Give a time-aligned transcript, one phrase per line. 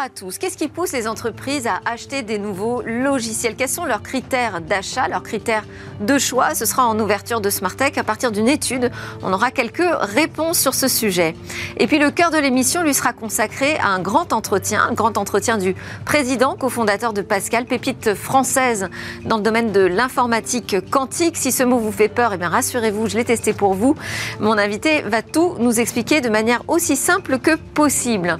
[0.00, 0.38] à tous.
[0.38, 3.54] Qu'est-ce qui pousse les entreprises à acheter des nouveaux logiciels?
[3.54, 5.64] Quels sont leurs critères d'achat, leurs critères
[6.00, 6.54] de choix?
[6.54, 7.98] Ce sera en ouverture de Smartech.
[7.98, 8.90] À partir d'une étude,
[9.22, 11.36] on aura quelques réponses sur ce sujet.
[11.76, 15.18] Et puis le cœur de l'émission lui sera consacré à un grand entretien, un grand
[15.18, 15.76] entretien du
[16.06, 18.88] président, cofondateur de Pascal, pépite française
[19.26, 21.36] dans le domaine de l'informatique quantique.
[21.36, 23.94] Si ce mot vous fait peur, eh bien rassurez-vous, je l'ai testé pour vous.
[24.38, 28.38] Mon invité va tout nous expliquer de manière aussi simple que possible.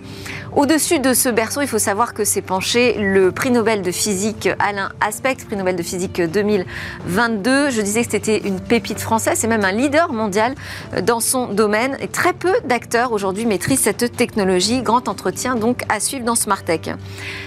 [0.56, 4.48] Au-dessus de ce berceau, il faut savoir que s'est penché le prix Nobel de physique
[4.58, 7.70] Alain Aspect, prix Nobel de physique 2022.
[7.70, 10.56] Je disais que c'était une pépite française, c'est même un leader mondial
[11.04, 11.96] dans son domaine.
[12.00, 14.82] Et très peu d'acteurs aujourd'hui maîtrisent cette technologie.
[14.82, 16.90] Grand entretien donc à suivre dans Smartech.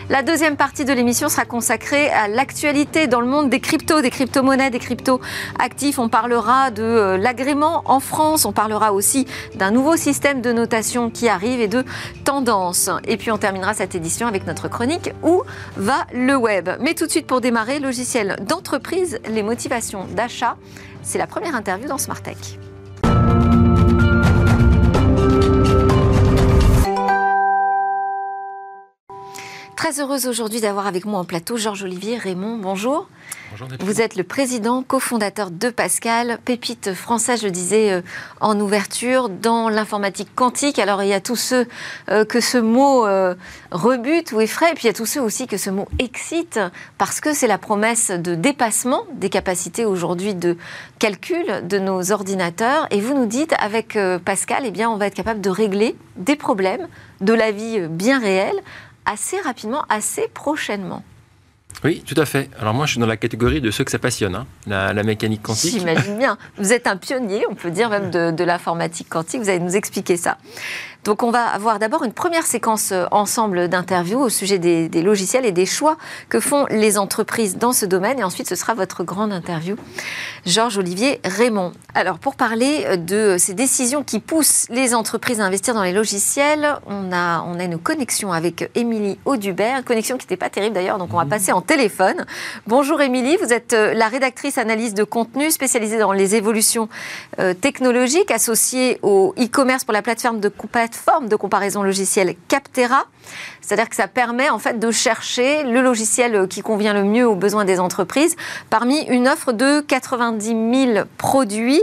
[0.09, 4.11] La deuxième partie de l'émission sera consacrée à l'actualité dans le monde des cryptos, des
[4.11, 5.99] crypto-monnaies, des crypto-actifs.
[5.99, 11.09] On parlera de euh, l'agrément en France, on parlera aussi d'un nouveau système de notation
[11.09, 11.83] qui arrive et de
[12.23, 12.89] tendances.
[13.05, 15.44] Et puis on terminera cette édition avec notre chronique Où
[15.77, 16.69] va le web?
[16.80, 20.58] Mais tout de suite pour démarrer, logiciel d'entreprise, les motivations d'achat.
[21.02, 22.58] C'est la première interview dans Smart Tech.
[29.94, 32.58] Très heureuse aujourd'hui d'avoir avec moi en plateau Georges Olivier Raymond.
[32.58, 33.08] Bonjour.
[33.80, 38.02] Vous êtes le président, cofondateur de Pascal, pépite française, je le disais euh,
[38.41, 40.80] en ouverture, dans l'informatique quantique.
[40.80, 41.67] Alors il y a tous ceux
[42.09, 43.35] euh, que ce mot euh,
[43.72, 46.59] rebute ou effraie, et puis il y a tous ceux aussi que ce mot excite,
[46.97, 50.57] parce que c'est la promesse de dépassement des capacités aujourd'hui de
[50.97, 52.88] calcul de nos ordinateurs.
[52.89, 56.35] Et vous nous dites, avec Pascal, eh bien, on va être capable de régler des
[56.35, 56.88] problèmes
[57.22, 58.59] de la vie bien réelle
[59.06, 61.04] assez rapidement, assez prochainement.
[61.84, 62.50] Oui, tout à fait.
[62.59, 65.42] Alors moi, je suis dans la catégorie de ceux que ça passionne, hein, la, mécanique
[65.42, 65.72] quantique.
[65.72, 66.38] J'imagine bien.
[66.58, 69.42] Vous êtes un pionnier, on peut dire même de, de l'informatique quantique.
[69.42, 70.38] Vous allez nous expliquer ça.
[71.04, 75.46] Donc on va avoir d'abord une première séquence euh, ensemble d'interviews au sujet des, logiciels
[75.46, 75.97] et des choix
[76.30, 78.19] que font les entreprises dans ce domaine.
[78.19, 79.75] Et ensuite, ce sera votre grande interview.
[80.46, 81.74] Georges Olivier Raymond.
[81.94, 85.94] Alors pour parler euh, de ces décisions qui poussent les entreprises à investir dans les
[85.94, 90.50] logiciels, on a, on a une connexion avec Émilie Audubert, une connexion qui n'était pas
[90.50, 92.25] terrible d'ailleurs, donc on va passer en téléphone.
[92.68, 96.88] Bonjour Émilie, vous êtes euh, la rédactrice analyse de contenu spécialisée dans les évolutions
[97.62, 103.06] technologiques associée au e-commerce pour la plateforme de compétences forme de comparaison logicielle Captera.
[103.62, 107.36] C'est-à-dire que ça permet en fait de chercher le logiciel qui convient le mieux aux
[107.36, 108.36] besoins des entreprises
[108.70, 111.81] parmi une offre de 90 000 produits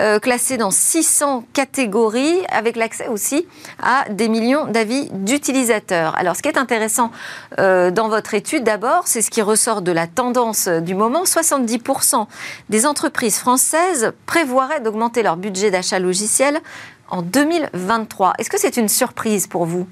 [0.00, 3.46] euh, classés dans 600 catégories avec l'accès aussi
[3.82, 6.16] à des millions d'avis d'utilisateurs.
[6.16, 7.10] Alors ce qui est intéressant
[7.58, 11.24] euh, dans votre étude d'abord, c'est ce qui ressort de la tendance du moment.
[11.24, 12.26] 70%
[12.68, 16.60] des entreprises françaises prévoiraient d'augmenter leur budget d'achat logiciel
[17.08, 18.34] en 2023.
[18.38, 19.86] Est-ce que c'est une surprise pour vous?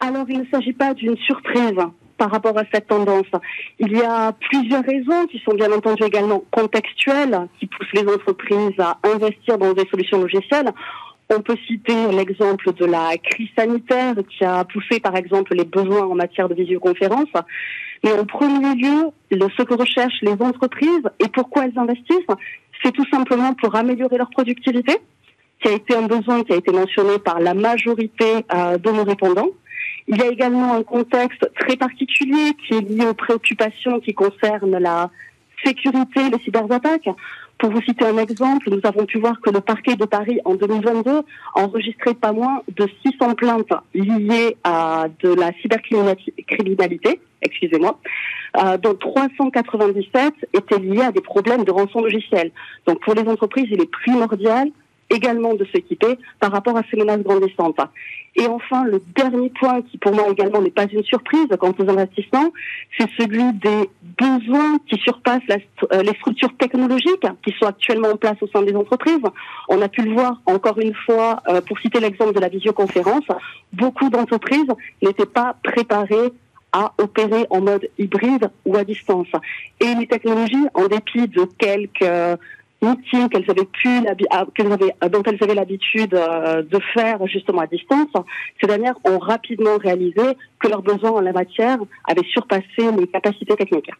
[0.00, 1.78] Alors, il ne s'agit pas d'une surprise
[2.18, 3.26] par rapport à cette tendance.
[3.78, 8.78] Il y a plusieurs raisons qui sont bien entendu également contextuelles, qui poussent les entreprises
[8.78, 10.70] à investir dans des solutions logicielles.
[11.28, 16.06] On peut citer l'exemple de la crise sanitaire qui a poussé par exemple les besoins
[16.06, 17.28] en matière de visioconférence.
[18.04, 22.36] Mais en premier lieu, ce que recherchent les entreprises et pourquoi elles investissent,
[22.82, 24.98] c'est tout simplement pour améliorer leur productivité,
[25.60, 29.04] qui a été un besoin qui a été mentionné par la majorité euh, de nos
[29.04, 29.50] répondants.
[30.08, 34.78] Il y a également un contexte très particulier qui est lié aux préoccupations qui concernent
[34.78, 35.10] la
[35.64, 37.08] sécurité, les cyberattaques.
[37.58, 40.54] Pour vous citer un exemple, nous avons pu voir que le parquet de Paris en
[40.54, 41.22] 2022
[41.54, 47.98] enregistrait pas moins de 600 plaintes liées à de la cybercriminalité, excusez-moi,
[48.58, 52.52] euh, dont 397 étaient liées à des problèmes de rançon logiciel.
[52.86, 54.68] Donc pour les entreprises, il est primordial
[55.10, 57.78] également de s'équiper par rapport à ces menaces grandissantes.
[58.38, 61.90] Et enfin, le dernier point qui pour moi également n'est pas une surprise quant aux
[61.90, 62.52] investissements,
[62.98, 68.36] c'est celui des besoins qui surpassent euh, les structures technologiques qui sont actuellement en place
[68.42, 69.22] au sein des entreprises.
[69.68, 73.24] On a pu le voir encore une fois, euh, pour citer l'exemple de la visioconférence,
[73.72, 74.68] beaucoup d'entreprises
[75.02, 76.32] n'étaient pas préparées
[76.72, 79.28] à opérer en mode hybride ou à distance.
[79.80, 82.38] Et les technologies, en dépit de quelques
[82.82, 83.88] outils qu'elles avaient pu,
[84.30, 84.44] ah,
[85.08, 88.08] dont elles avaient l'habitude euh, de faire justement à distance,
[88.60, 93.56] ces dernières ont rapidement réalisé que leurs besoins en la matière avaient surpassé les capacités
[93.56, 93.90] techniques.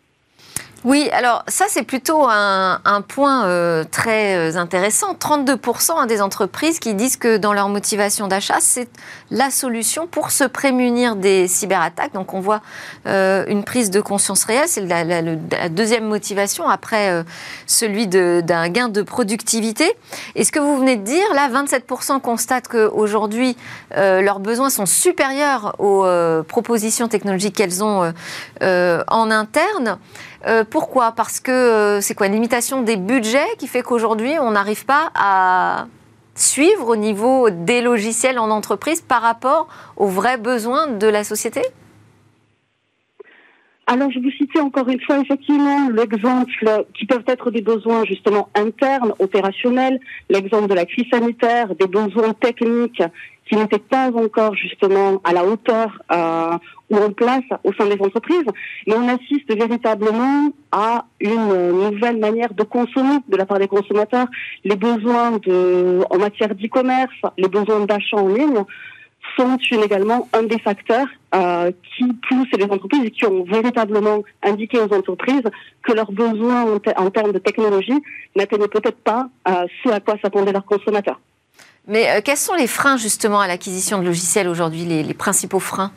[0.85, 5.15] Oui, alors ça c'est plutôt un, point euh, très euh, intéressant.
[5.15, 8.89] 32% hein, des entreprises qui disent que dans leur motivation d'achat, c'est
[9.31, 12.13] la solution pour se prémunir des cyberattaques.
[12.13, 12.61] Donc on voit
[13.07, 17.25] euh, une prise de conscience réelle, c'est la, deuxième motivation après
[17.67, 19.91] celui d'un gain de productivité.
[20.35, 23.57] Et ce que vous venez de dire, là 27% constatent qu'aujourd'hui
[23.95, 26.07] leurs besoins sont supérieurs aux
[26.45, 28.13] propositions technologiques qu'elles ont
[28.61, 29.99] en interne.
[30.71, 31.13] Pourquoi?
[31.13, 35.11] Parce que euh, c'est quoi Une limitation des budgets qui fait qu'aujourd'hui, on n'arrive pas
[35.15, 35.87] à
[36.35, 41.63] suivre au niveau des logiciels en entreprise par rapport aux vrais besoins de la société?
[43.89, 48.49] Alors, je vous citais encore une fois effectivement l'exemple qui peuvent être des besoins justement
[48.57, 53.03] internes, opérationnels, l'exemple de la crise sanitaire, des besoins techniques
[53.49, 56.59] qui n'étaient pas encore justement à la hauteur euh,
[56.91, 58.47] ou en place au sein des entreprises,
[58.87, 64.27] mais on assiste véritablement à une nouvelle manière de consommer de la part des consommateurs.
[64.65, 68.65] Les besoins de, en matière d'e-commerce, les besoins d'achat en ligne
[69.37, 74.79] sont également un des facteurs euh, qui poussent les entreprises et qui ont véritablement indiqué
[74.79, 75.43] aux entreprises
[75.83, 76.65] que leurs besoins
[76.97, 78.01] en, termes de technologie
[78.35, 81.21] n'atteignaient peut-être pas euh, ce à quoi s'attendaient leurs consommateurs.
[81.87, 85.93] Mais euh, quels sont les freins justement à l'acquisition de logiciels aujourd'hui, les, principaux freins?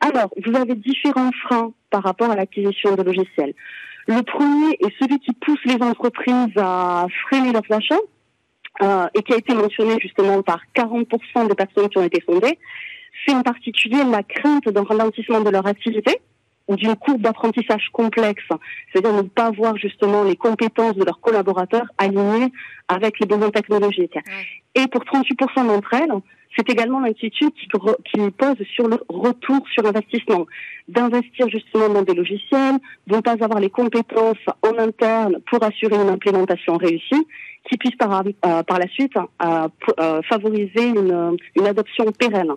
[0.00, 3.54] Alors, vous avez différents freins par rapport à l'acquisition de logiciels.
[4.06, 8.00] Le premier est celui qui pousse les entreprises à freiner leurs achats,
[8.82, 12.58] euh, et qui a été mentionné justement par 40% des personnes qui ont été sondées,
[13.26, 16.18] c'est en particulier la crainte d'un ralentissement de leur activité
[16.70, 18.44] ou d'une courbe d'apprentissage complexe,
[18.92, 22.52] c'est-à-dire ne pas voir justement les compétences de leurs collaborateurs alignées
[22.86, 24.18] avec les besoins technologiques.
[24.76, 26.12] Et pour 38% d'entre elles,
[26.56, 30.46] c'est également l'inquiétude qui, qui, pose sur le retour sur investissement,
[30.88, 32.78] d'investir justement dans des logiciels,
[33.08, 37.26] de ne pas avoir les compétences en interne pour assurer une implémentation réussie,
[37.68, 39.68] qui puisse par, euh, par la suite euh,
[39.98, 42.52] euh, favoriser une, une adoption pérenne.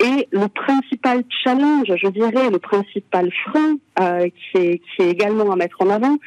[0.00, 5.56] Et le principal challenge, je dirais, le principal frein qui, est, qui est également à
[5.56, 6.18] mettre en avant,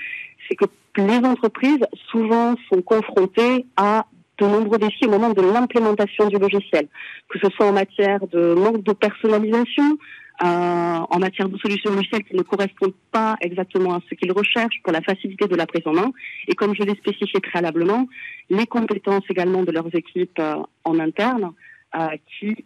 [0.48, 0.66] c'est que
[0.98, 4.06] les entreprises souvent sont confrontées à
[4.40, 6.88] de nombreux défis au moment de l'implémentation du logiciel,
[7.28, 9.98] que ce soit en matière de manque de personnalisation,
[10.42, 14.82] euh, en matière de solutions logicielles qui ne correspondent pas exactement à ce qu'ils recherchent
[14.84, 16.12] pour la facilité de la prise en main.
[16.48, 18.08] Et comme je l'ai spécifié préalablement,
[18.50, 21.52] les compétences également de leurs équipes euh, en interne
[21.96, 22.08] euh,
[22.40, 22.64] qui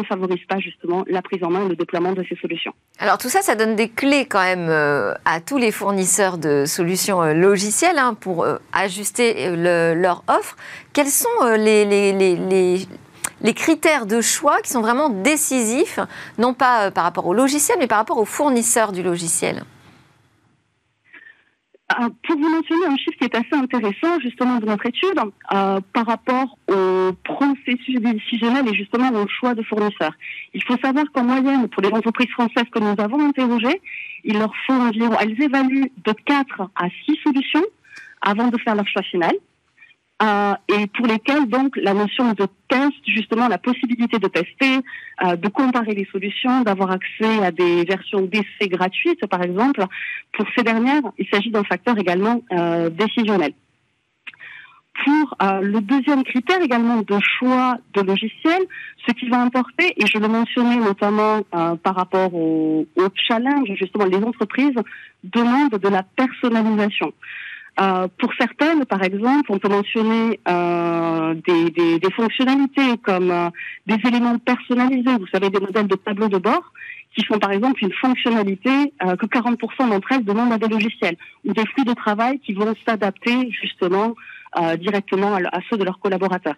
[0.00, 2.72] ne favorise pas justement la prise en main et le déploiement de ces solutions.
[2.98, 6.64] Alors tout ça, ça donne des clés quand même euh, à tous les fournisseurs de
[6.66, 10.56] solutions euh, logicielles hein, pour euh, ajuster leur offre.
[10.92, 15.98] Quels sont les, les, critères de choix qui sont vraiment décisifs,
[16.38, 19.64] non pas par rapport au logiciel, mais par rapport aux fournisseurs du logiciel?
[21.88, 26.06] Pour vous mentionner un chiffre qui est assez intéressant justement de notre étude euh, par
[26.06, 30.14] rapport au processus décisionnel et justement au choix de fournisseurs.
[30.54, 33.80] Il faut savoir qu'en moyenne, pour les entreprises françaises que nous avons interrogées,
[34.24, 37.64] il leur faut environ, elles évaluent de 4 à 6 solutions
[38.22, 39.32] avant de faire leur choix final.
[40.22, 44.78] Euh, et pour lesquels donc la notion de test, justement la possibilité de tester,
[45.24, 49.84] euh, de comparer les solutions, d'avoir accès à des versions d'essai gratuites par exemple,
[50.32, 53.54] pour ces dernières, il s'agit d'un facteur également euh, décisionnel.
[55.04, 58.62] Pour le deuxième critère également de choix de logiciel,
[59.04, 64.04] ce qui va importer, et je le mentionnais notamment par rapport au, au challenge, justement
[64.04, 64.76] les entreprises
[65.24, 67.12] demandent de la personnalisation.
[67.80, 73.50] Euh, pour certaines, par exemple, on peut mentionner euh, des, des, des, fonctionnalités comme euh,
[73.86, 76.72] des éléments personnalisés, vous savez, des modèles de tableau de bord,
[77.16, 81.52] qui font par exemple une fonctionnalité que 40% d'entre elles demandent à des logiciels, ou
[81.52, 84.16] des flux de travail qui vont s'adapter justement
[84.80, 86.56] directement à, ceux de leurs collaborateurs.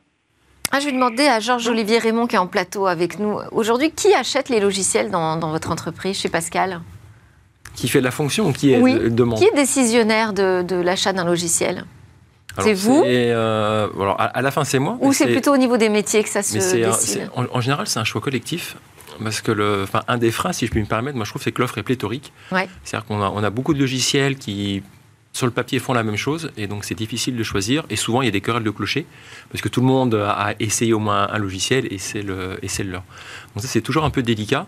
[0.72, 3.38] Ah, je vais demander à Georges-Olivier Raymond qui est en plateau avec nous.
[3.52, 6.80] Aujourd'hui, qui achète les logiciels dans, dans votre entreprise chez Pascal?
[7.76, 8.98] Qui fait la fonction ou qui est oui.
[9.10, 11.84] demande Qui est décisionnaire de, l'achat d'un logiciel
[12.58, 14.96] c'est vous euh, alors, à, la fin, c'est moi.
[15.02, 18.04] Ou c'est plutôt au niveau des métiers que ça se décide en, général, c'est un
[18.04, 18.76] choix collectif.
[19.22, 21.42] Parce que le, enfin, un des freins, si je puis me permettre, moi je trouve,
[21.42, 22.32] c'est que l'offre est pléthorique.
[22.82, 24.82] C'est-à-dire qu'on a, on a beaucoup de logiciels qui
[25.36, 28.22] sur le papier font la même chose et donc c'est difficile de choisir et souvent
[28.22, 29.04] il y a des querelles de clocher
[29.50, 33.04] parce que tout le monde a essayé au moins un logiciel et c'est le, leur.
[33.54, 34.66] Donc ça c'est toujours un peu délicat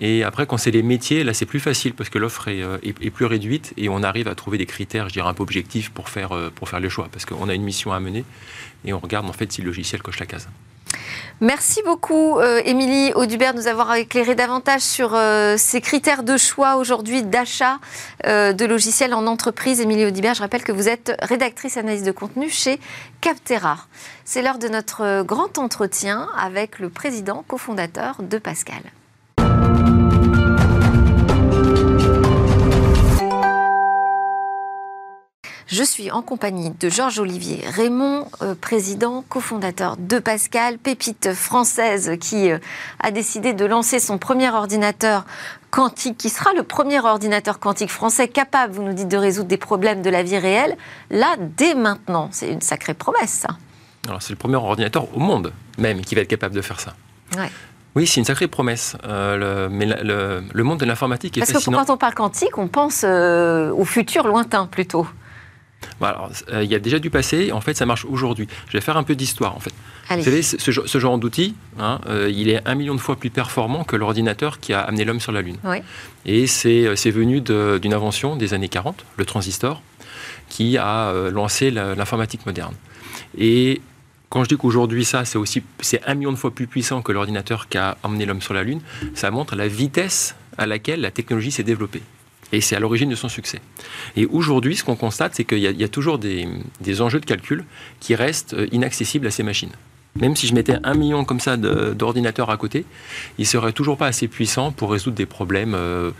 [0.00, 2.78] et après quand c'est les métiers là c'est plus facile parce que l'offre est, euh,
[3.12, 6.08] plus réduite et on arrive à trouver des critères je dirais un peu objectifs pour
[6.08, 8.24] faire, euh, pour faire le choix parce qu'on a une mission à mener
[8.86, 10.48] et on regarde en fait si le logiciel coche la case.
[11.40, 16.36] Merci beaucoup, euh, Émilie Audubert, de nous avoir éclairé davantage sur euh, ces critères de
[16.36, 17.78] choix aujourd'hui d'achat
[18.26, 19.80] euh, de logiciels en entreprise.
[19.80, 22.80] Émilie Audubert, je rappelle que vous êtes rédactrice analyse de contenu chez
[23.20, 23.78] Captera.
[24.24, 28.82] C'est l'heure de notre grand entretien avec le président cofondateur de Pascal.
[35.66, 42.12] Je suis en compagnie de Georges Olivier Raymond, euh, président, cofondateur de Pascal, pépite française
[42.20, 42.58] qui euh,
[43.00, 45.24] a décidé de lancer son premier ordinateur
[45.72, 49.56] quantique, qui sera le premier ordinateur quantique français capable, vous nous dites, de résoudre des
[49.56, 50.76] problèmes de la vie réelle,
[51.10, 52.28] là, dès maintenant.
[52.30, 53.48] C'est une sacrée promesse, ça.
[54.06, 56.94] Alors, c'est le premier ordinateur au monde, même, qui va être capable de faire ça.
[57.96, 58.96] Oui, c'est une sacrée promesse.
[59.04, 63.02] Euh, mais le, monde de l'informatique est Parce que quand on parle quantique, on pense
[63.02, 65.08] au futur lointain plutôt.
[66.02, 68.48] Euh, il y a déjà du passé, en fait, ça marche aujourd'hui.
[68.68, 69.72] Je vais faire un peu d'histoire, en fait.
[70.10, 73.82] Vous savez, ce, genre d'outil, hein, euh, il est un million de fois plus performant
[73.82, 75.56] que l'ordinateur qui a amené l'homme sur la Lune.
[76.24, 79.82] Et c'est euh, venu d'une invention des années 40, le transistor,
[80.48, 82.74] qui a lancé l'informatique moderne.
[83.36, 83.80] Et
[84.28, 87.10] quand je dis qu'aujourd'hui ça, c'est aussi c'est un million de fois plus puissant que
[87.10, 88.80] l'ordinateur qui a amené l'homme sur la Lune,
[89.14, 92.02] ça montre la vitesse à laquelle la technologie s'est développée.
[92.52, 93.60] Et c'est à l'origine de son succès.
[94.16, 96.46] Et aujourd'hui, ce qu'on constate, c'est qu'il y, a toujours des,
[97.00, 97.64] enjeux de calcul
[98.00, 99.72] qui restent euh, inaccessibles à ces machines.
[100.14, 102.86] Même si je mettais un million comme ça d'ordinateurs à côté,
[103.38, 106.10] ils ne seraient toujours pas assez puissants pour résoudre des problèmes, euh,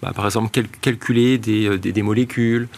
[0.00, 0.50] bah, par exemple
[0.80, 2.68] calculer des, euh, molécules,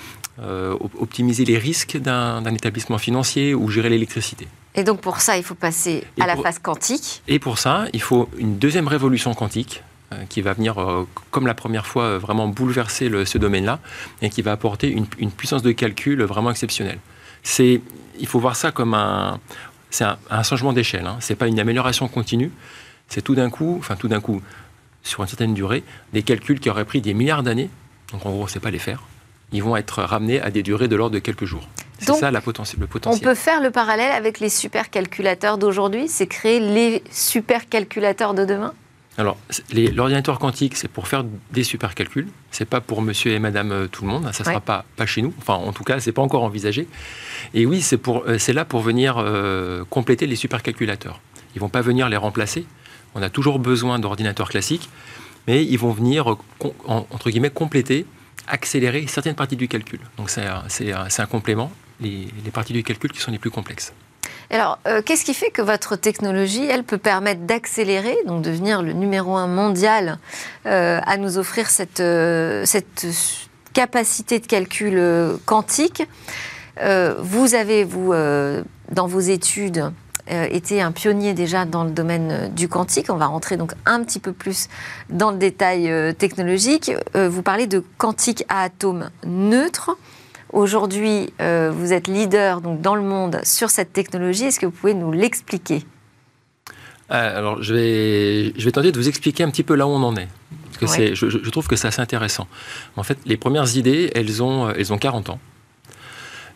[0.99, 4.49] optimiser les risques d'un établissement financier ou gérer l'électricité.
[4.75, 7.23] Et donc pour ça, il faut passer à la phase quantique.
[7.29, 9.83] Et pour ça, il faut une deuxième révolution quantique
[10.29, 13.81] qui va venir, euh, comme la première fois, euh, vraiment bouleverser ce domaine-là
[14.23, 16.99] et qui va apporter une, puissance de calcul vraiment exceptionnelle.
[17.43, 17.81] C'est,
[18.19, 19.41] il faut voir ça comme un,
[19.91, 21.07] c'est un, changement d'échelle.
[21.07, 21.17] Hein.
[21.21, 22.51] C'est pas une amélioration continue.
[23.09, 24.41] C'est tout d'un coup, enfin tout d'un coup,
[25.03, 27.71] sur une certaine durée, des calculs qui auraient pris des milliards d'années.
[28.13, 29.03] Donc en gros, c'est pas les faire.
[29.53, 31.69] Ils vont être ramenés à des durées de l'ordre de quelques jours.
[31.99, 33.23] C'est ça la potentiel, le potentiel.
[33.23, 38.75] On peut faire le parallèle avec les supercalculateurs d'aujourd'hui, c'est créer les supercalculateurs de demain?
[39.17, 39.37] Alors,
[39.73, 42.27] l'ordinateur quantique, c'est pour faire des super calculs.
[42.51, 44.25] C'est pas pour monsieur et madame euh, tout le monde.
[44.33, 45.33] Ça ne sera pas, pas chez nous.
[45.39, 46.89] Enfin, en tout cas, c'est pas encore envisagé.
[47.53, 51.21] Et oui, c'est euh, là pour venir euh, compléter les supercalculateurs.
[51.55, 52.67] Ils vont pas venir les remplacer.
[53.15, 54.89] On a toujours besoin d'ordinateurs classiques,
[55.47, 56.37] mais ils vont venir,
[56.89, 58.07] entre guillemets, compléter,
[58.49, 60.01] accélérer certaines parties du calcul.
[60.17, 60.43] Donc, c'est
[60.93, 63.93] un, complément, les parties du calcul qui sont les plus complexes.
[64.55, 68.93] Alors, euh, qu'est-ce qui fait que votre technologie, elle peut permettre d'accélérer, donc devenir le
[68.93, 70.19] numéro un mondial,
[70.67, 73.05] euh, à nous offrir cette, euh, cette
[73.73, 75.03] capacité de calcul
[75.45, 76.05] quantique?
[76.79, 79.93] Vous avez, vous, dans vos études,
[80.29, 83.11] été un pionnier déjà dans le domaine du quantique.
[83.11, 84.69] On va rentrer donc un petit peu plus
[85.09, 86.93] dans le détail technologique.
[87.15, 89.97] vous parlez de quantique à atomes neutres.
[90.55, 94.45] Aujourd'hui, euh, vous êtes leader donc, dans le monde sur cette technologie.
[94.45, 95.83] Est-ce que vous pouvez nous l'expliquer?
[97.11, 99.91] Euh, Alors, je vais, je vais tenter de vous expliquer un petit peu là où
[99.91, 100.29] on en est.
[100.79, 102.47] Parce que je, je, trouve que c'est assez intéressant.
[102.97, 105.41] En fait, les premières idées, elles ont, elles ont 40 ans.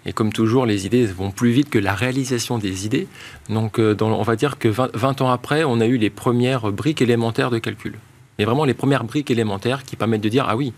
[0.07, 3.09] Et comme toujours, les idées vont plus vite que la réalisation des idées.
[3.49, 7.03] Donc, euh, on va dire que 20, ans après, on a eu les premières briques
[7.03, 7.99] élémentaires de calcul
[8.39, 10.73] mais vraiment les premières briques élémentaires qui permettent de dire, ah oui,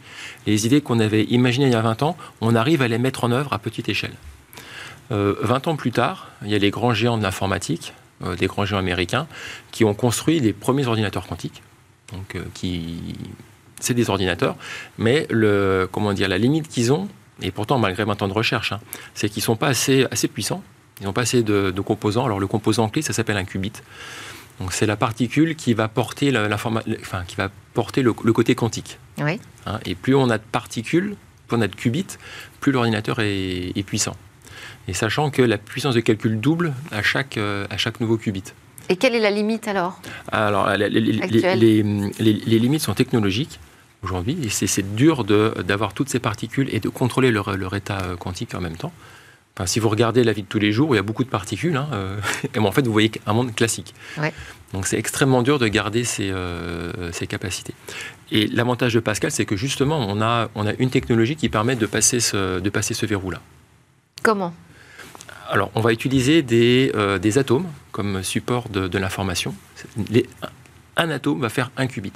[0.47, 3.25] les idées qu'on avait imaginées il y a 20 ans, on arrive à les mettre
[3.25, 4.14] en œuvre à petite échelle.
[5.11, 7.93] 20 euh, ans plus tard, il y a les grands géants de l'informatique,
[8.25, 9.26] euh, des grands géants américains,
[9.73, 11.62] qui ont construit les premiers ordinateurs quantiques.
[12.12, 13.14] Donc, euh, qui...
[13.81, 14.57] c'est des ordinateurs,
[14.99, 17.09] mais le, comment dire, la limite qu'ils ont,
[17.43, 18.81] et pourtant malgré 20 ans de recherche, hein,
[19.14, 20.62] c'est qu'ils ne sont pas assez, assez puissants,
[21.00, 22.26] ils n'ont pas assez de, de, composants.
[22.26, 23.73] Alors le composant clé, ça s'appelle un qubit.
[24.61, 28.99] Donc c'est la particule qui va porter, la, enfin, qui va porter le, côté quantique.
[29.19, 29.40] Oui.
[29.67, 31.17] Hein, et plus on a de particules,
[31.49, 32.19] plus on a de qubits,
[32.61, 34.17] plus l'ordinateur est, puissant.
[34.87, 38.45] Et sachant que la puissance de calcul double à chaque, euh, à chaque nouveau qubit.
[38.90, 40.00] Et quelle est la limite alors?
[40.31, 43.61] Alors, les, les, limites sont technologiques
[44.02, 48.17] aujourd'hui, et c'est dur d'avoir toutes ces particules et de contrôler leur, leur état euh,
[48.17, 48.93] quantique en même temps
[49.67, 51.76] si vous regardez la vie de tous les jours, il y a beaucoup de particules,
[51.76, 52.19] hein, euh,
[52.55, 53.95] et en fait, vous voyez un monde classique.
[54.73, 57.75] Donc, c'est extrêmement dur de garder ces, euh, capacités.
[58.31, 61.75] Et l'avantage de Pascal, c'est que justement, on a, on a une technologie qui permet
[61.75, 63.40] de passer ce, de passer ce verrou-là.
[64.23, 64.55] Comment?
[65.49, 69.55] Alors, on va utiliser des, euh, des atomes comme support de, l'information.
[70.97, 72.12] Un atome va faire un qubit.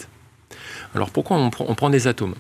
[0.95, 2.37] Alors, pourquoi on prend, on prend des atomes?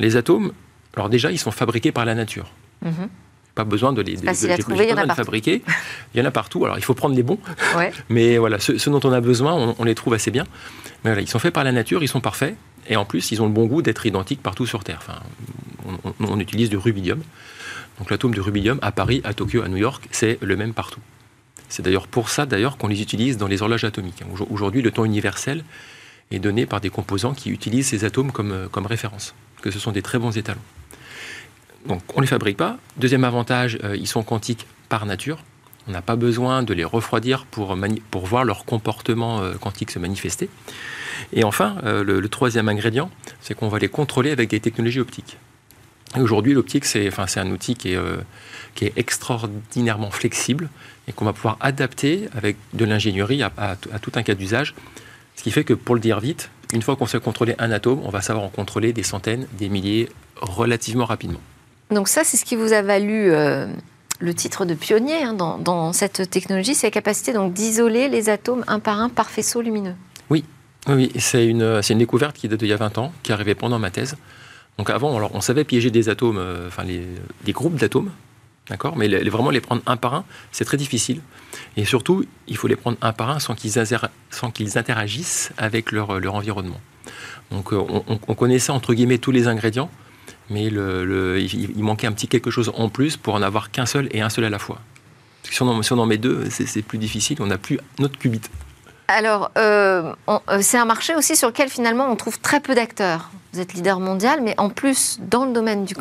[0.00, 0.52] Les atomes,
[0.96, 2.50] alors déjà, ils sont fabriqués par la nature.
[2.84, 3.08] Mm-hmm
[3.54, 4.16] pas besoin de les,
[5.14, 5.62] fabriquer.
[6.14, 6.64] Il y en a partout.
[6.64, 7.38] Alors il faut prendre les bons.
[8.08, 10.44] Mais voilà, ceux, dont on a besoin, on, les trouve assez bien.
[11.04, 12.56] Mais voilà, ils sont faits par la nature, ils sont parfaits.
[12.88, 14.98] Et en plus, ils ont le bon goût d'être identiques partout sur Terre.
[15.00, 15.20] Enfin,
[16.20, 17.22] on, utilise du rubidium.
[17.98, 21.00] Donc l'atome de rubidium à Paris, à Tokyo, à New York, c'est le même partout.
[21.68, 24.22] C'est d'ailleurs pour ça d'ailleurs qu'on les utilise dans les horloges atomiques.
[24.50, 25.64] Aujourd'hui, le temps universel
[26.30, 29.78] est donné par des composants qui utilisent ces atomes comme, euh, comme référence, que ce
[29.78, 30.60] sont des très bons étalons.
[31.86, 32.78] Donc on ne les fabrique pas.
[32.96, 35.38] Deuxième avantage, euh, ils sont quantiques par nature.
[35.86, 37.76] On n'a pas besoin de les refroidir pour,
[38.24, 40.48] voir leur comportement euh, quantique se manifester.
[41.32, 43.10] Et enfin, le, troisième ingrédient,
[43.40, 45.36] c'est qu'on va les contrôler avec des technologies optiques.
[46.18, 50.68] Aujourd'hui, l'optique, c'est un outil qui est extraordinairement flexible
[51.08, 54.74] et qu'on va pouvoir adapter avec de l'ingénierie à, tout un cas d'usage.
[55.36, 58.00] Ce qui fait que, pour le dire vite, une fois qu'on sait contrôler un atome,
[58.04, 61.40] on va savoir en contrôler des centaines, des milliers relativement rapidement.
[61.90, 63.66] Donc ça, c'est ce qui vous a valu euh,
[64.20, 68.64] le titre de pionnier hein, dans, cette technologie, c'est la capacité donc d'isoler les atomes
[68.66, 69.94] un par un par faisceau lumineux.
[70.30, 70.44] Oui,
[70.88, 73.78] oui, c'est une, une découverte qui date d'il y a 20 ans, qui arrivait pendant
[73.78, 74.16] ma thèse.
[74.78, 77.06] Donc avant, alors, on savait piéger des atomes, euh, enfin les,
[77.44, 78.10] des groupes d'atomes,
[78.68, 81.20] D'accord Mais vraiment les prendre un par un, c'est très difficile.
[81.76, 83.78] Et surtout, il faut les prendre un par un sans qu'ils,
[84.78, 86.80] interagissent avec leur, environnement.
[87.50, 89.90] Donc euh, on, connaissait entre guillemets tous les ingrédients,
[90.50, 94.20] mais il, manquait un petit quelque chose en plus pour en avoir qu'un seul et
[94.20, 94.80] un seul à la fois.
[95.42, 98.40] Si on en, met deux, c'est, plus difficile, on n'a plus notre qubit.
[99.08, 103.30] Alors, euh, euh, c'est un marché aussi sur lequel finalement on trouve très peu d'acteurs.
[103.52, 105.94] Vous êtes leader mondial, mais en plus, dans le domaine du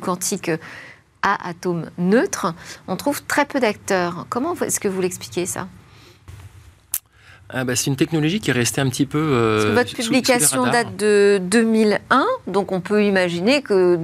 [0.00, 0.50] quantique,
[1.22, 2.54] à atomes neutres,
[2.88, 4.26] on trouve très peu d'acteurs.
[4.28, 5.68] Comment est-ce que vous l'expliquez ça?
[7.52, 9.18] Ah bah, c'est une technologie qui est restée un petit peu.
[9.18, 13.98] Euh, votre publication date de 2001, donc on peut imaginer que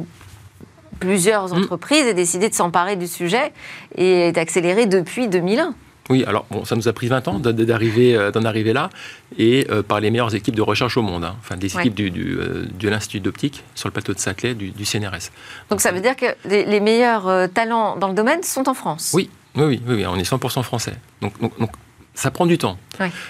[0.98, 1.62] plusieurs mm.
[1.62, 3.52] entreprises aient décidé de s'emparer du sujet
[3.96, 5.74] et d'accélérer depuis 2001.
[6.08, 8.90] Oui, alors bon, ça nous a pris 20 ans d'arriver, euh, d'en arriver là,
[9.38, 11.34] et euh, par les meilleures équipes de recherche au monde, hein.
[11.40, 15.30] enfin des équipes du, euh, de l'Institut d'optique sur le plateau de Saclay, du, CNRS.
[15.68, 19.30] Donc ça veut dire que les, meilleurs talents dans le domaine sont en France Oui,
[19.56, 20.94] oui, oui, oui, on est 100% français.
[21.20, 21.72] Donc, donc,
[22.16, 22.78] ça prend du temps.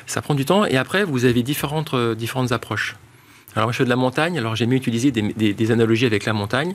[0.06, 2.96] Ça prend du temps, et après, vous avez différentes, différentes approches.
[3.54, 6.24] Alors moi, je fais de la montagne, alors j'ai mieux utilisé des, des, analogies avec
[6.24, 6.74] la montagne.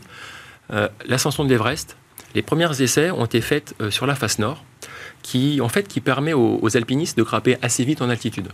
[1.06, 1.98] L'ascension de l'Everest,
[2.36, 4.63] les premiers essais ont été faits sur la face nord
[5.22, 8.50] qui, en fait, qui permet aux, alpinistes de grimper assez vite en altitude.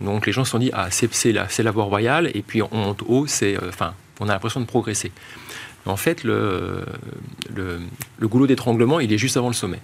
[0.00, 2.68] Donc les gens se sont dit, ah, c'est la, la voie royale, et puis on
[2.72, 5.12] monte haut, c'est, euh, enfin, on a l'impression de progresser.
[5.86, 6.84] En fait, le,
[7.54, 9.80] le, goulot d'étranglement, il est juste avant le sommet.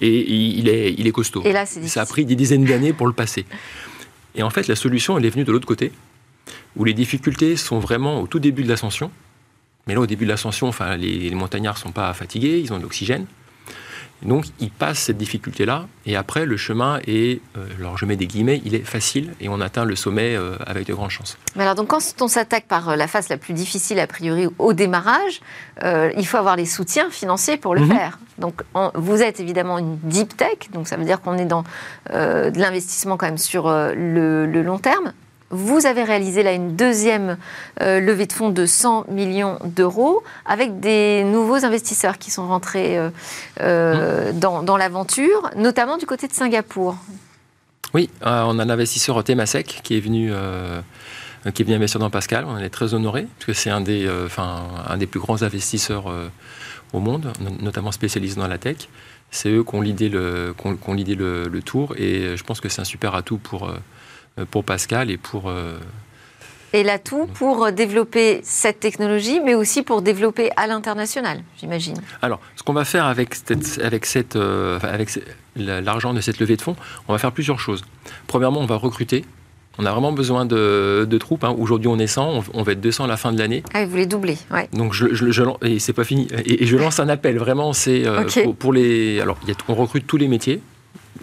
[0.00, 1.42] Et il est, il est costaud.
[1.44, 3.44] Et là, Ça a pris des dizaines d'années pour le passer.
[4.34, 5.92] Et en fait, la solution, elle est venue de l'autre côté,
[6.76, 9.10] où les difficultés sont vraiment au tout début de l'ascension.
[9.86, 12.72] Mais là, au début de l'ascension, enfin, les, les montagnards ne sont pas fatigués, ils
[12.72, 13.26] ont de l'oxygène.
[14.24, 18.26] Donc, il passe cette difficulté-là, et après, le chemin est, euh, alors je mets des
[18.26, 21.36] guillemets, il est facile, et on atteint le sommet euh, avec de grandes chances.
[21.56, 24.48] Mais alors, donc, quand on s'attaque par euh, la phase la plus difficile, a priori,
[24.58, 25.40] au démarrage,
[26.16, 27.88] il faut avoir les soutiens financiers pour le mhm.
[27.88, 28.18] faire.
[28.38, 28.62] Donc,
[28.94, 31.64] vous êtes évidemment une deep tech, donc ça veut dire qu'on est dans
[32.10, 35.12] de l'investissement quand même sur le, le long terme.
[35.54, 37.38] Vous avez réalisé là une deuxième
[37.80, 42.98] euh, levée de fonds de 100 millions d'euros avec des nouveaux investisseurs qui sont rentrés
[42.98, 43.10] euh,
[43.60, 46.96] euh, dans, l'aventure, notamment du côté de Singapour.
[47.94, 50.32] Oui, on a un investisseur Temasek qui est venu
[51.54, 52.46] qui est venu investir dans Pascal.
[52.48, 54.10] On est très honorés, parce que c'est un, des,
[54.88, 56.06] un des plus grands investisseurs
[56.92, 58.88] au monde, notamment spécialisé dans la tech.
[59.34, 62.84] C'est eux qui ont l'idée le, le, le, tour, et je pense que c'est un
[62.84, 65.48] super atout pour, euh, pour Pascal et pour...
[65.48, 65.76] Euh,
[66.72, 71.96] et l'atout pour développer cette technologie, mais aussi pour développer à l'international, j'imagine.
[72.22, 75.18] Alors, ce qu'on va faire avec, cette, avec, cette, euh, avec
[75.56, 76.76] l'argent de cette levée de fonds,
[77.08, 77.84] on va faire plusieurs choses.
[78.28, 79.24] Premièrement, on va recruter.
[79.78, 81.44] On a vraiment besoin de, de troupes.
[81.44, 81.54] Hein.
[81.58, 83.62] Aujourd'hui, on est 100, on, va être 200 à la fin de l'année.
[83.74, 84.68] Ah, vous voulez doubler, ouais.
[84.72, 86.28] Donc, je, je, et c'est pas fini.
[86.44, 88.04] Et, je lance un appel, vraiment, c'est
[88.58, 89.20] pour, les...
[89.20, 90.60] Alors, y a, on recrute tous les métiers.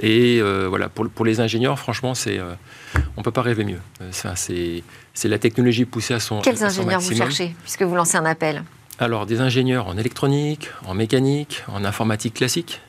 [0.02, 2.40] Et voilà, pour, pour les ingénieurs, franchement, c'est
[3.16, 3.80] on ne peut pas rêver mieux.
[4.02, 4.12] Euh,
[5.14, 8.64] c'est la technologie poussée à son Quels ingénieurs vous cherchez, puisque vous lancez un appel
[9.00, 12.82] Alors, des ingénieurs en électronique, en mécanique, en informatique classique.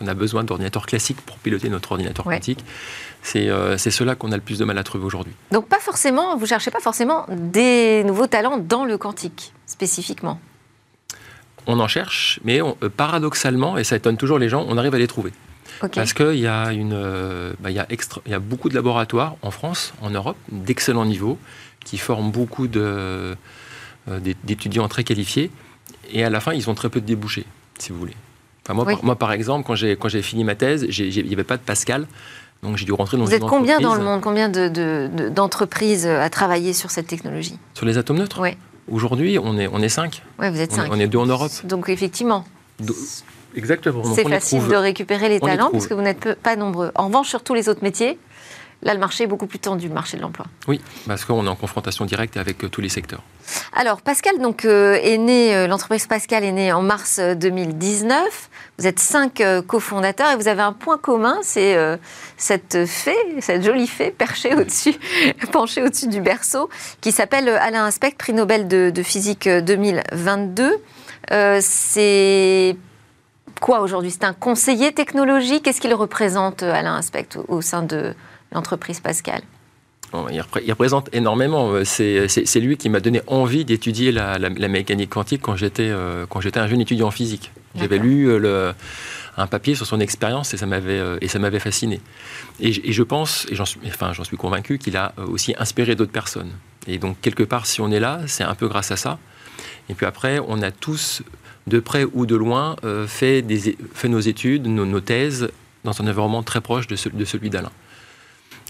[0.00, 2.64] On a besoin d'ordinateurs classiques pour piloter notre ordinateur quantique.
[3.36, 5.34] Euh, c'est cela qu'on a le plus de mal à trouver aujourd'hui.
[5.50, 10.38] Donc, pas forcément, vous ne cherchez pas forcément des nouveaux talents dans le quantique, spécifiquement
[11.68, 14.98] on en cherche, mais euh, paradoxalement, et ça étonne toujours les gens, on arrive à
[14.98, 15.32] les trouver.
[15.94, 17.86] Parce qu'il y, a euh, bah, y, a
[18.26, 21.38] y a beaucoup de laboratoires en France, en Europe, d'excellents niveaux,
[21.84, 23.34] qui forment beaucoup euh,
[24.42, 25.52] d'étudiants très qualifiés.
[26.10, 27.44] Et à la fin, ils ont très peu de débouchés,
[27.78, 28.16] si vous voulez.
[29.02, 32.08] moi, par exemple, quand j'ai fini ma thèse, il n'y avait pas de Pascal.
[32.62, 34.20] Donc j'ai dû rentrer dans Vous êtes combien dans le monde?
[34.20, 37.58] Combien d'entreprises de, à travailler sur cette technologie?
[37.74, 38.40] Sur les atomes neutres?
[38.40, 38.50] Oui.
[38.90, 40.22] Aujourd'hui, on est, on est cinq.
[40.38, 40.88] Oui, vous êtes cinq.
[40.90, 41.52] On est deux en Europe.
[41.64, 42.44] Donc effectivement.
[43.54, 44.02] Exactement.
[44.14, 46.90] C'est facile de récupérer les talents parce que vous n'êtes pas nombreux.
[46.94, 48.18] En revanche, sur tous les autres métiers,
[48.82, 50.46] Là, le marché est beaucoup plus tendu, le marché de l'emploi.
[50.68, 53.22] Oui, parce qu'on est en confrontation directe avec euh, tous les secteurs.
[53.72, 58.50] Alors, Pascal donc, euh, est né, euh, l'entreprise Pascal est née en mars 2019.
[58.78, 61.76] Vous êtes cinq cofondateurs et vous avez un point commun, c'est
[62.36, 64.94] cette fée, cette jolie fée perchée au-dessus,
[65.50, 66.68] penchée au-dessus du berceau,
[67.00, 70.76] qui s'appelle Alain Aspect, prix Nobel de, de physique 2022.
[71.60, 72.76] c'est
[73.60, 74.12] quoi aujourd'hui?
[74.12, 75.64] C'est un conseiller technologique?
[75.64, 78.14] Qu'est-ce qu'il représente, Alain Aspect, au sein de,
[78.52, 79.42] l'entreprise Pascal
[80.30, 81.72] il, représente énormément.
[81.72, 86.68] Euh, c'est lui qui m'a donné envie d'étudier la, mécanique quantique quand j'étais euh, un
[86.68, 87.52] jeune étudiant en physique.
[87.74, 88.72] J'avais lu euh, le,
[89.36, 92.00] un papier sur son expérience et ça m'avait m'avait fasciné.
[92.60, 96.50] Et, je pense, et j'en suis, enfin, suis convaincu qu'il a aussi inspiré d'autres personnes.
[96.86, 99.18] Et donc quelque part, si on est là, c'est un peu grâce à ça.
[99.90, 101.22] Et puis après, on a tous,
[101.66, 105.50] de près ou de loin, fait, des, fait nos études, nos, thèses
[105.84, 107.72] dans un environnement très proche de, de celui d'Alain.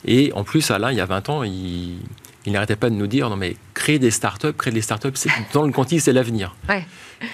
[0.04, 1.98] Et en plus, Alain, il y a 20 ans, il,
[2.46, 5.12] n'arrêtait pas de nous dire non mais créer des startups, créer des startups,
[5.52, 6.54] dans le quantique, c'est l'avenir.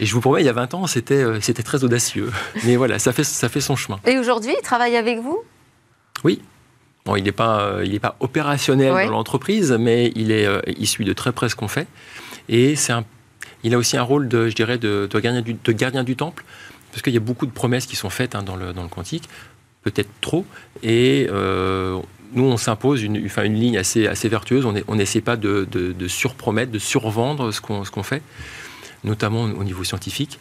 [0.00, 2.32] Et je vous promets, il y a 20 ans, c'était euh, c'était très audacieux.
[2.64, 4.00] Mais voilà, ça fait ça fait son chemin.
[4.06, 5.42] Et aujourd'hui, il travaille avec vous?
[6.24, 6.40] Oui.
[7.04, 10.62] Bon, il n'est pas euh, il est pas opérationnel dans l'entreprise, mais il est euh,
[10.78, 11.86] il suit de très près ce qu'on fait.
[12.48, 13.04] Et c'est un
[13.62, 16.16] il a aussi un rôle de je dirais de, de gardien du de gardien du
[16.16, 16.44] temple
[16.90, 18.88] parce qu'il y a beaucoup de promesses qui sont faites hein, dans le dans le
[18.88, 19.28] quantique
[19.82, 20.46] peut-être trop.
[20.82, 21.28] Et
[22.34, 24.66] nous, on s'impose une, une ligne assez, assez vertueuse.
[24.88, 28.22] On n'essaie pas de, de, surpromettre, de survendre ce qu'on fait,
[29.04, 30.38] notamment au niveau scientifique.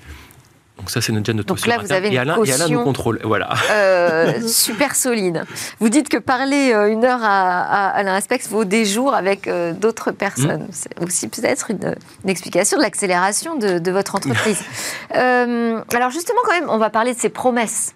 [0.77, 2.83] Donc ça, c'est déjà notre Donc là, vous avez une et Alain, et Alain nous
[2.83, 3.19] contrôle.
[3.23, 3.53] Voilà.
[3.71, 5.43] Euh, super solide.
[5.79, 9.73] Vous dites que parler euh, une heure à, Alain Aspex vaut des jours avec euh,
[9.73, 10.63] d'autres personnes.
[10.63, 10.71] Mmh.
[10.71, 11.95] C'est aussi peut-être une,
[12.27, 14.63] explication de l'accélération de, de, votre entreprise.
[15.11, 17.93] alors justement, quand même, on va parler de ces promesses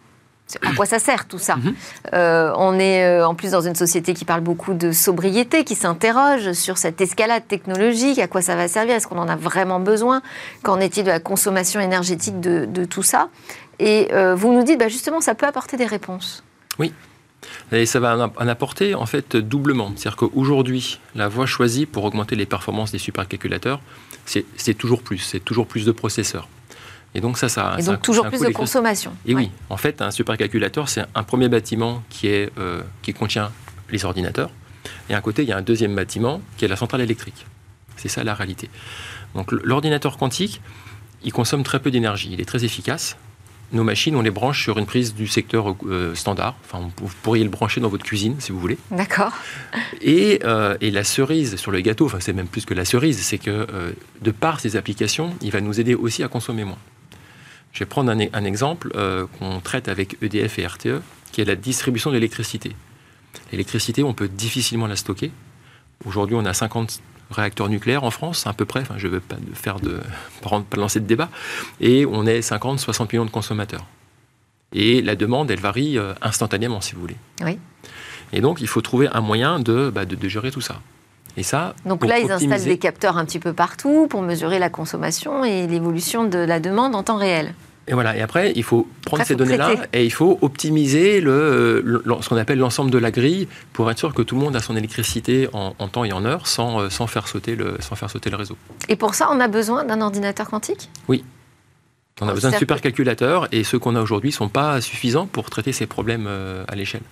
[0.61, 1.75] à quoi ça sert tout ça mhm.
[2.13, 5.75] euh, On est euh, en plus dans une société qui parle beaucoup de sobriété, qui
[5.75, 9.79] s'interroge sur cette escalade technologique, à quoi ça va servir, est-ce qu'on en a vraiment
[9.79, 10.21] besoin
[10.63, 13.29] Qu'en est-il de la consommation énergétique de, tout ça
[13.79, 16.43] Et euh, vous nous dites, bah, justement, ça peut apporter des réponses.
[16.79, 16.93] Oui.
[17.71, 19.91] Et ça va en apporter en fait doublement.
[19.95, 23.79] C'est-à-dire qu'aujourd'hui, la voie choisie pour augmenter les performances des supercalculateurs,
[24.25, 26.47] c'est toujours plus, c'est toujours plus de processeurs.
[27.15, 27.75] Et donc ça, ça.
[27.79, 29.11] Et donc toujours plus de consommation.
[29.25, 33.51] Et oui, en fait, un supercalculateur, c'est un premier bâtiment qui est euh, qui contient
[33.89, 34.51] les ordinateurs,
[35.09, 37.45] et à côté, il y a un deuxième bâtiment qui est la centrale électrique.
[37.95, 38.69] C'est ça la réalité.
[39.33, 40.61] Donc l'ordinateur quantique,
[41.23, 43.17] il consomme très peu d'énergie, il est très efficace.
[43.73, 46.55] Nos machines, on les branche sur une prise du secteur euh, standard.
[46.63, 48.77] Enfin, vous pourriez le brancher dans votre cuisine, si vous voulez.
[48.91, 49.33] D'accord.
[50.01, 53.19] Et, euh, et, la cerise sur le gâteau, enfin, c'est même plus que la cerise,
[53.19, 53.67] c'est que
[54.21, 56.77] de par ces applications, il va nous aider aussi à consommer moins.
[57.77, 60.99] Je vais prendre un, exemple euh, qu'on traite avec EDF et RTE,
[61.31, 62.75] qui est la distribution de l'électricité.
[63.51, 65.29] L'électricité, on peut difficilement la stocker.
[66.03, 68.79] Aujourd'hui, on a 50 réacteurs nucléaires en France, à peu près.
[68.79, 69.99] Enfin, je ne veux pas faire de,
[70.41, 71.29] pas lancer de débat.
[71.79, 73.85] Et on est 50, 60 millions de consommateurs.
[74.73, 77.17] Et la demande, elle varie euh, instantanément, si vous voulez.
[77.43, 77.59] Oui.
[78.33, 80.81] Et donc, il faut trouver un moyen de, bah, de, gérer tout ça.
[81.39, 84.71] Et ça, donc là, ils installent des capteurs un petit peu partout pour mesurer la
[84.71, 87.53] consommation et l'évolution de la demande en temps réel.
[87.87, 88.17] Et voilà.
[88.17, 92.59] Et après, il faut prendre ces données-là et il faut optimiser le, ce qu'on appelle
[92.59, 95.71] l'ensemble de la grille pour être sûr que tout le monde a son électricité en,
[95.87, 98.57] temps et en heure sans, euh, sans, faire sauter le, sans faire sauter le réseau.
[98.89, 100.89] Et pour ça, on a besoin d'un ordinateur quantique?
[101.07, 101.23] Oui.
[102.19, 105.49] On a besoin de supercalculateurs et ceux qu'on a aujourd'hui ne sont pas suffisants pour
[105.49, 107.03] traiter ces problèmes euh, à l'échelle.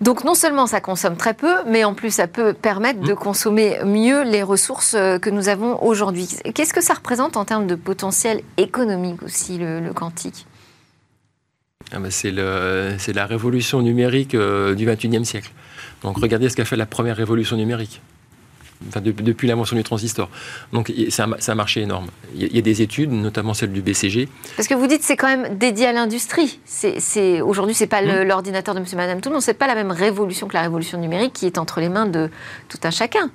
[0.00, 3.16] Donc non seulement ça consomme très peu, mais en plus ça peut permettre de mmh.
[3.16, 6.26] consommer mieux les ressources euh, que nous avons aujourd'hui.
[6.54, 10.46] Qu'est-ce que ça représente en termes de potentiel économique aussi, le, quantique?
[11.92, 15.50] Ah ben, c'est, la révolution numérique euh, du 21e siècle.
[16.02, 18.00] Donc regardez ce qu'a fait la première révolution numérique
[18.80, 20.28] depuis l'invention du transistor.
[20.72, 22.06] Donc c'est un, marché énorme.
[22.34, 24.28] Il y, a des études, notamment celle du BCG.
[24.56, 26.60] Parce que vous dites c'est quand même dédié à l'industrie.
[26.64, 28.22] C'est, aujourd'hui, c'est pas mmh.
[28.22, 29.42] l'ordinateur de Monsieur, Madame, tout le monde.
[29.42, 32.30] C'est pas la même révolution que la révolution numérique qui est entre les mains de
[32.68, 33.30] tout un chacun.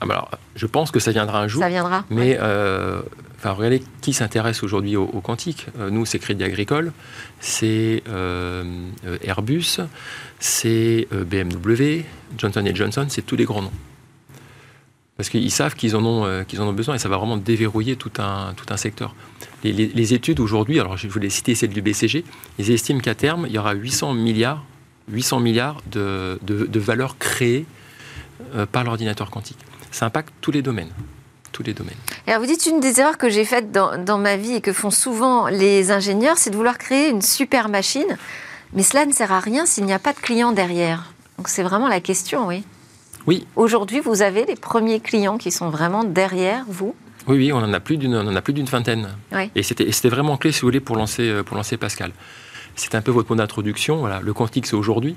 [0.00, 1.62] Ah alors, je pense que ça viendra un jour.
[1.62, 2.04] Ça viendra.
[2.10, 3.00] Mais euh,
[3.36, 5.66] enfin, regardez qui s'intéresse aujourd'hui au, quantique.
[5.78, 6.92] Euh, nous, c'est Crédit Agricole,
[7.40, 8.64] c'est euh,
[9.22, 9.80] Airbus,
[10.38, 12.04] c'est BMW,
[12.36, 13.72] Johnson Johnson, c'est tous les grands noms.
[15.18, 17.96] Parce qu'ils savent qu'ils en, ont, qu'ils en ont besoin et ça va vraiment déverrouiller
[17.96, 19.14] tout un, secteur.
[19.64, 22.24] Les, études aujourd'hui, alors je voulais citer celle du BCG,
[22.58, 24.64] ils estiment qu'à terme, il y aura 800 milliards,
[25.10, 27.66] 800 milliards de, de, valeurs créées
[28.70, 29.58] par l'ordinateur quantique.
[29.90, 30.92] Ça impacte tous les domaines
[31.58, 31.96] tous les domaines.
[32.26, 34.72] Alors vous dites une des erreurs que j'ai faites dans, dans, ma vie et que
[34.72, 38.16] font souvent les ingénieurs, c'est de vouloir créer une super machine,
[38.74, 41.12] mais cela ne sert à rien s'il n'y a pas de clients derrière.
[41.36, 42.62] Donc c'est vraiment la question, oui.
[43.28, 43.46] Oui.
[43.56, 46.94] Aujourd'hui, vous avez les premiers clients qui sont vraiment derrière vous
[47.26, 49.06] Oui, oui, on en a plus d'une, on en a plus d'une vingtaine.
[49.32, 49.50] Oui.
[49.54, 52.12] Et c'était, c'était vraiment clé, si vous voulez, pour lancer, euh, pour lancer Pascal.
[52.74, 53.98] C'est un peu votre mot d'introduction.
[53.98, 55.14] Voilà, le quantique, c'est aujourd'hui,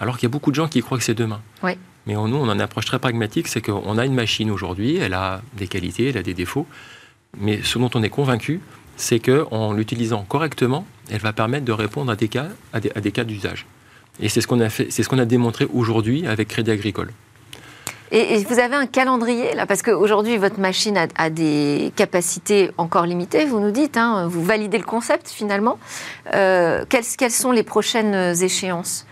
[0.00, 1.40] alors qu'il y a beaucoup de gens qui croient que c'est demain.
[1.62, 1.78] Oui.
[2.06, 5.14] Mais nous, on a une approche très pragmatique, c'est qu'on a une machine aujourd'hui, elle
[5.14, 6.66] a des qualités, elle a des défauts,
[7.38, 8.60] mais ce dont on est convaincu,
[8.98, 13.24] c'est qu'en l'utilisant correctement, elle va permettre de répondre à des cas, à des, cas
[13.24, 13.64] d'usage.
[14.20, 17.12] Et c'est ce qu'on a fait, c'est ce qu'on a démontré aujourd'hui avec Crédit Agricole.
[18.12, 23.44] Et, vous avez un calendrier là, parce qu'aujourd'hui votre machine a, des capacités encore limitées.
[23.46, 25.78] Vous nous dites, hein, vous validez le concept finalement.
[26.34, 29.06] Euh, quelles, quelles sont les prochaines échéances?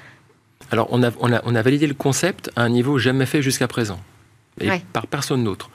[0.71, 4.01] Alors, on a, validé le concept à un niveau jamais fait jusqu'à présent,
[4.61, 5.71] et par personne d'autre.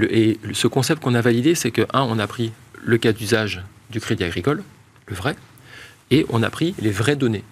[0.00, 3.62] et ce concept qu'on a validé, c'est que, un, on a pris le cas d'usage
[3.90, 4.62] du crédit agricole,
[5.06, 5.36] le vrai,
[6.10, 7.44] et on a pris les vraies données.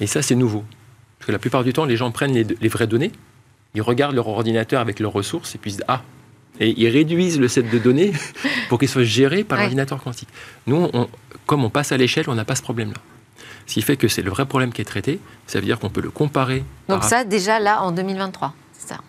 [0.00, 0.64] Et ça, c'est nouveau.
[1.18, 3.12] Parce que la plupart du temps, les gens prennent les, vraies données,
[3.74, 6.02] ils regardent leur ordinateur avec leurs ressources, et puis ils disent Ah
[6.60, 8.12] Et ils réduisent le set de données
[8.68, 10.28] pour qu'il soit géré par l'ordinateur quantique.
[10.66, 10.90] Nous,
[11.46, 13.00] comme on passe à l'échelle, on n'a pas ce problème-là.
[13.66, 15.20] Ce qui fait que c'est le vrai problème qui est traité.
[15.46, 16.64] Ça veut dire qu'on peut le comparer.
[16.88, 19.00] Donc ça, déjà là, en 2023, c'est ça?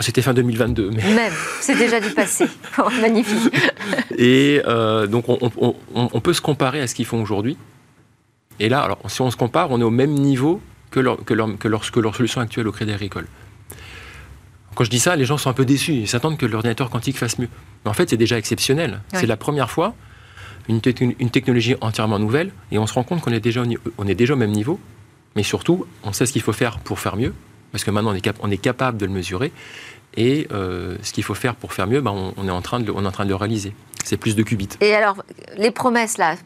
[0.00, 0.90] C'était fin 2022.
[0.90, 1.14] Mais...
[1.14, 2.46] Même, c'est déjà du passé.
[2.78, 3.54] Oh, magnifique.
[4.16, 7.58] Et euh, donc, on, peut se comparer à ce qu'ils font aujourd'hui.
[8.58, 11.34] Et là, alors, si on se compare, on est au même niveau que, leur, que,
[11.34, 13.26] leur, que, leur, leur solution actuelle au Crédit Agricole.
[14.74, 15.92] Quand je dis ça, les gens sont un peu déçus.
[15.92, 17.48] Ils s'attendent que l'ordinateur quantique fasse mieux.
[17.84, 19.00] Mais en fait, c'est déjà exceptionnel.
[19.12, 19.94] C'est la première fois
[20.68, 23.66] une, technologie entièrement nouvelle, et on se rend compte qu'on est, déjà au,
[23.98, 24.78] on est déjà au même niveau,
[25.36, 27.34] mais surtout, on sait ce qu'il faut faire pour faire mieux,
[27.72, 29.52] parce que maintenant, on est, on est capable de le mesurer,
[30.16, 32.86] et euh, ce qu'il faut faire pour faire mieux, ben, on, est en train de
[32.86, 33.74] le, on est en train de le réaliser.
[34.04, 34.68] C'est plus de qubits.
[34.80, 35.24] Et alors,
[35.56, 36.36] les promesses, là,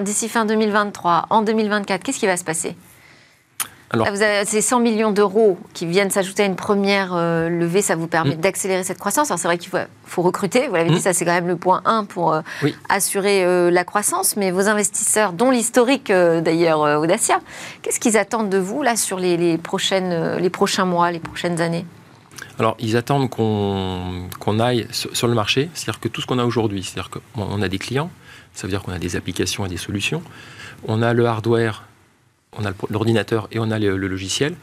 [0.00, 2.74] d'ici fin 2023, en 2024, qu'est-ce qui va se passer?
[3.92, 7.94] Alors, avez ces 100 millions d'euros qui viennent s'ajouter à une première euh, levée, ça
[7.94, 8.40] vous permet mm.
[8.40, 9.30] d'accélérer cette croissance.
[9.30, 9.70] Alors c'est vrai qu'il
[10.06, 11.00] faut, recruter, vous l'avez dit, mm.
[11.00, 12.40] ça c'est quand même le point 1 pour euh,
[12.88, 14.36] assurer euh, la croissance.
[14.36, 17.40] Mais vos investisseurs, dont l'historique d'ailleurs Audacia,
[17.82, 21.84] qu'est-ce qu'ils attendent de vous là sur les, prochaines, les prochains mois, les prochaines années?
[22.58, 26.82] Alors, ils attendent qu'on aille sur, le marché, c'est-à-dire que tout ce qu'on a aujourd'hui,
[26.82, 28.10] c'est-à-dire qu'on a des clients,
[28.54, 30.22] ça veut dire qu'on a des applications et des solutions,
[30.86, 31.84] on a le hardware
[32.56, 34.54] on a l'ordinateur et on a le, logiciel.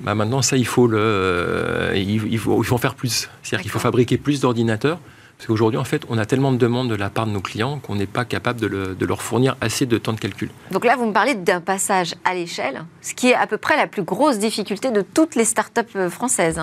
[0.00, 3.28] Bah maintenant, ça, il faut, le, euh, il, faut, il faut en faire plus.
[3.42, 5.00] C'est-à-dire qu'il faut fabriquer plus d'ordinateurs.
[5.36, 7.78] Parce qu'aujourd'hui, en fait, on a tellement de demandes de la part de nos clients
[7.78, 10.50] qu'on n'est pas capable de, leur fournir assez de temps de calcul.
[10.72, 13.76] Donc là, vous me parlez d'un passage à l'échelle, ce qui est à peu près
[13.76, 16.60] la plus grosse difficulté de toutes les startups euh, françaises.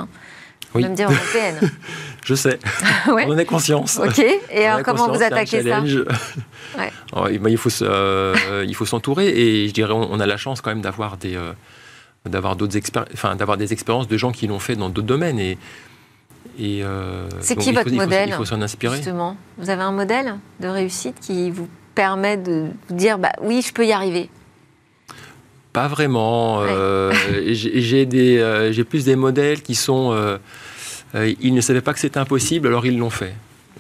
[0.75, 0.83] Oui.
[0.83, 1.71] Même dire européennes.
[2.25, 2.59] Je sais.
[3.07, 3.99] On en a conscience.
[4.03, 4.19] Ok.
[4.51, 5.83] Et alors, comment vous attaquez ça
[7.29, 10.81] il faut euh, il faut s'entourer et je dirais on, a la chance quand même
[10.81, 11.53] d'avoir des euh,
[12.25, 12.77] d'avoir d'autres
[13.13, 15.57] enfin d'avoir des expériences de gens qui l'ont fait dans d'autres domaines et
[16.57, 18.97] et euh, c'est qui votre modèle Il faut s'en inspirer.
[18.97, 23.63] Justement, vous avez un modèle de réussite qui vous permet de vous dire bah oui
[23.65, 24.29] je peux y arriver?
[25.73, 26.63] Pas vraiment.
[27.45, 30.39] j'ai des j'ai plus des modèles qui sont
[31.13, 33.33] ils ne savaient pas que c'était impossible alors ils l'ont fait.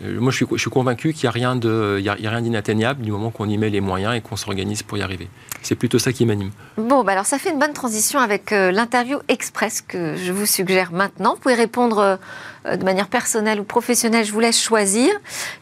[0.03, 3.47] Euh, moi, je suis, je suis convaincu qu'il n'y a rien d'inatteignable du moment qu'on
[3.47, 5.27] y met les moyens et qu'on s'organise pour y arriver.
[5.61, 6.51] C'est plutôt ça qui m'anime.
[6.77, 10.45] Bon, bah alors ça fait une bonne transition avec euh, l'interview express que je vous
[10.45, 11.35] suggère maintenant.
[11.35, 12.19] Vous pouvez répondre
[12.65, 15.11] euh, de manière personnelle ou professionnelle, je vous laisse choisir.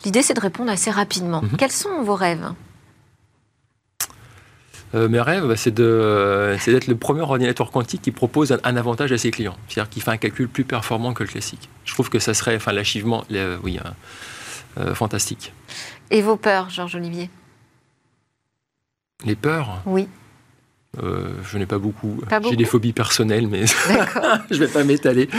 [0.04, 1.41] L'idée, c'est de répondre assez rapidement.
[1.41, 1.58] Mhm.
[1.58, 2.52] Quels sont vos rêves?
[4.93, 9.32] Mes rêves, bah, c'est d'être le premier ordinateur quantique qui propose un, avantage à ses
[9.32, 11.69] clients, c'est-à-dire qui fait un calcul plus performant que le classique.
[11.86, 13.25] Je trouve que ça serait, enfin, l'achèvement,
[13.63, 13.79] oui,
[14.77, 15.53] euh, fantastique.
[16.10, 17.29] Et vos peurs, Georges Olivier?
[19.25, 19.82] Les peurs?
[19.86, 20.08] Oui.
[21.01, 22.21] Euh, je n'ai pas beaucoup.
[22.49, 23.65] J'ai des phobies personnelles, mais
[24.51, 25.29] je ne vais pas m'étaler.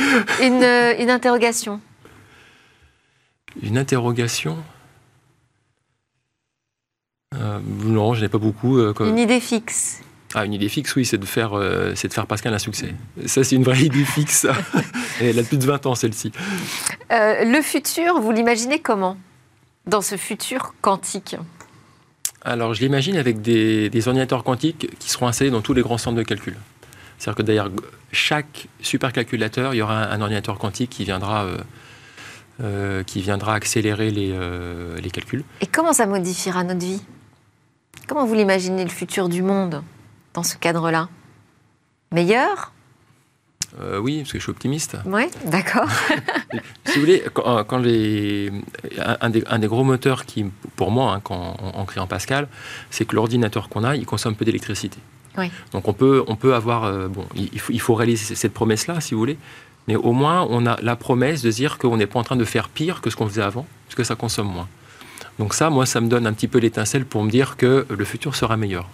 [0.42, 1.80] Une, euh, une interrogation?
[3.62, 4.56] Une interrogation?
[7.84, 8.78] Non, je n'ai pas beaucoup.
[9.00, 10.00] Une idée fixe
[10.36, 11.52] ah, une idée fixe, oui, c'est de faire,
[11.94, 12.92] c'est de faire Pascal un succès.
[13.26, 14.48] Ça, c'est une vraie idée fixe.
[15.20, 16.32] elle a plus de 20 ans, celle-ci.
[17.10, 19.16] le futur, vous l'imaginez comment?
[19.86, 21.36] Dans ce futur quantique
[22.42, 26.16] Alors, je l'imagine avec des, ordinateurs quantiques qui seront installés dans tous les grands centres
[26.16, 26.56] de calcul.
[27.16, 27.70] C'est-à-dire que d'ailleurs,
[28.10, 31.46] chaque supercalculateur, il y aura un, ordinateur quantique qui viendra,
[33.06, 34.34] qui viendra accélérer les,
[35.00, 35.44] les calculs.
[35.60, 37.02] Et comment ça modifiera notre vie?
[38.06, 39.82] Comment vous l'imaginez le futur du monde
[40.34, 41.08] dans ce cadre-là?
[42.12, 42.72] Meilleur?
[43.80, 44.96] Euh, oui, parce que je suis optimiste.
[45.04, 45.88] Oui, d'accord.
[46.84, 48.52] si vous voulez, quand, les,
[48.98, 50.44] un, des, un, des, gros moteurs qui,
[50.76, 52.46] pour moi, hein, quand, en, créant Pascal,
[52.90, 54.98] c'est que l'ordinateur qu'on a, il consomme peu d'électricité.
[55.36, 55.50] Oui.
[55.72, 59.00] Donc on peut, on peut avoir, euh, bon, il faut, il faut réaliser cette promesse-là,
[59.00, 59.38] si vous voulez,
[59.88, 62.44] mais au moins on a la promesse de dire qu'on n'est pas en train de
[62.44, 64.68] faire pire que ce qu'on faisait avant, parce que ça consomme moins.
[65.38, 68.04] Donc ça, moi, ça me donne un petit peu l'étincelle pour me dire que le
[68.04, 68.88] futur sera meilleur.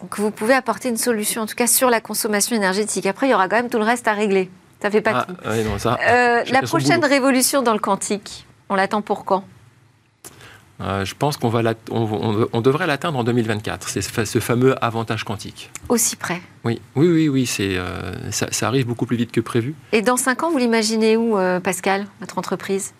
[0.00, 3.06] Donc vous pouvez apporter une solution, en tout cas sur la consommation énergétique.
[3.06, 4.50] Après, il y aura quand même tout le reste à régler.
[4.80, 5.78] Ça fait pas ah, tout.
[5.78, 9.44] ça, euh, la prochaine révolution dans le quantique, on l'attend pour quand?
[10.80, 15.70] Euh, je pense qu'on va on, devrait l'atteindre en 2024, c'est ce fameux avantage quantique.
[15.88, 19.76] Aussi près Oui, oui, oui, oui c'est, euh, ça, arrive beaucoup plus vite que prévu.
[19.92, 22.92] Et dans 5 ans, vous l'imaginez où, Pascal, votre entreprise?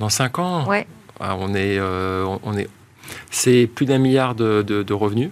[0.00, 0.66] Dans 5 ans?
[0.66, 0.88] Ouais.
[1.20, 2.68] Ah, est, on est,
[3.30, 5.30] c'est plus d'un milliard de, revenus.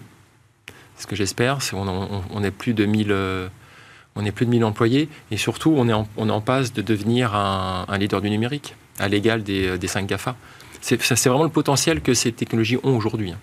[0.98, 3.48] Ce que j'espère, c'est on, est plus de 1000 euh,
[4.14, 7.98] on est plus de 1000 employés et surtout on est en, passe de devenir un,
[7.98, 10.36] leader du numérique à l'égal des, des 5 GAFA.
[10.80, 13.32] C'est vraiment le potentiel que ces technologies ont aujourd'hui.
[13.32, 13.38] Hein.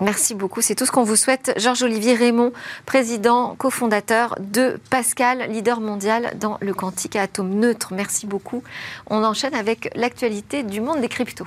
[0.00, 1.54] Merci beaucoup, c'est tout ce qu'on vous souhaite.
[1.56, 2.52] Georges-Olivier Raymond,
[2.86, 7.92] président, cofondateur de Pascal, leader mondial dans le quantique à atome neutre.
[7.94, 8.64] Merci beaucoup.
[9.06, 11.46] On enchaîne avec l'actualité du monde des cryptos.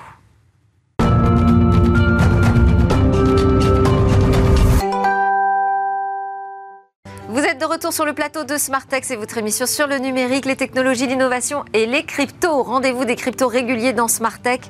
[7.36, 10.46] Vous êtes de retour sur le plateau de Smartex et votre émission sur le numérique,
[10.46, 12.64] les technologies, l'innovation et les cryptos.
[12.64, 14.62] Rendez-vous des cryptos réguliers dans Smartech.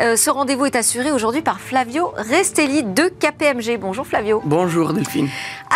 [0.00, 3.78] Euh, ce rendez-vous est assuré aujourd'hui par Flavio Restelli de KPMG.
[3.78, 4.42] Bonjour Flavio.
[4.44, 5.28] Bonjour Delphine.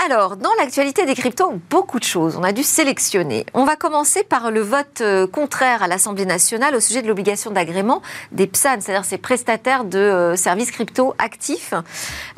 [0.05, 2.37] Alors, dans l'actualité des cryptos, beaucoup de choses.
[2.37, 3.47] On a dû sélectionner.
[3.55, 7.53] On va commencer par le vote euh, contraire à l'Assemblée nationale au sujet de l'obligation
[7.53, 8.03] d'agrément
[8.33, 11.73] des PSAN, c'est-à-dire ces prestataires de euh, services crypto actifs.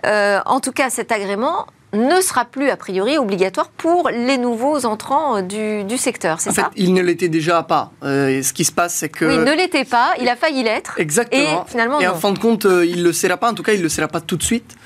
[0.05, 1.65] en tout cas, cet agrément
[1.95, 6.65] ne sera plus a priori obligatoire pour les nouveaux entrants euh, du, secteur, c'est ça
[6.65, 7.93] fait, Il ne l'était déjà pas.
[8.03, 9.25] Euh, ce qui se passe, c'est que...
[9.25, 10.95] Oui, il ne l'était pas, il a failli l'être.
[10.99, 11.65] Exactement.
[11.67, 13.63] Et finalement, Et en fin de compte, euh, il ne le sera pas, en tout
[13.63, 14.77] cas, il ne le sera pas tout de suite.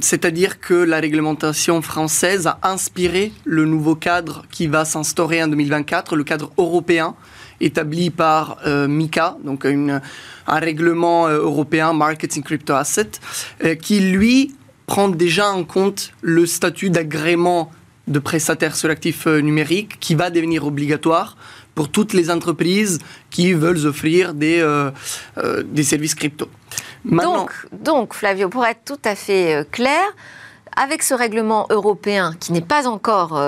[0.00, 6.16] C'est-à-dire que la réglementation française a inspiré le nouveau cadre qui va s'instaurer en 2024,
[6.16, 7.14] le cadre européen
[7.60, 10.00] établi par MICA, donc un
[10.46, 13.10] règlement européen Marketing Crypto Asset,
[13.80, 14.54] qui lui
[14.86, 17.70] prendre déjà en compte le statut d'agrément
[18.06, 21.36] de prestataire sur l'actif euh, numérique qui va devenir obligatoire
[21.74, 22.98] pour toutes les entreprises
[23.30, 24.90] qui veulent offrir des, euh,
[25.38, 26.48] euh, des services crypto.
[27.04, 30.02] donc, donc, Flavio, pour être tout à fait clair,
[30.76, 33.40] avec ce règlement européen qui n'est pas encore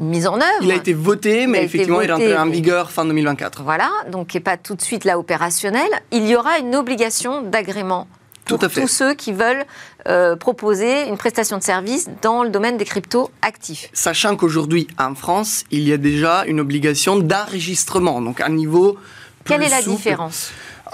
[0.00, 0.62] mis en œuvre.
[0.62, 3.62] Il a été voté, mais effectivement, il est en vigueur fin 2024.
[3.62, 5.88] Voilà, donc qui n'est pas tout de suite là opérationnel.
[6.10, 8.08] Il y aura une obligation d'agrément
[8.44, 9.64] pour tous ceux qui veulent
[10.06, 13.88] euh, proposer une prestation de service dans le domaine des cryptos actifs.
[13.92, 18.98] Sachant qu'aujourd'hui, en France, il y a déjà une obligation d'enregistrement, donc à un niveau
[19.44, 20.50] Quelle est la différence?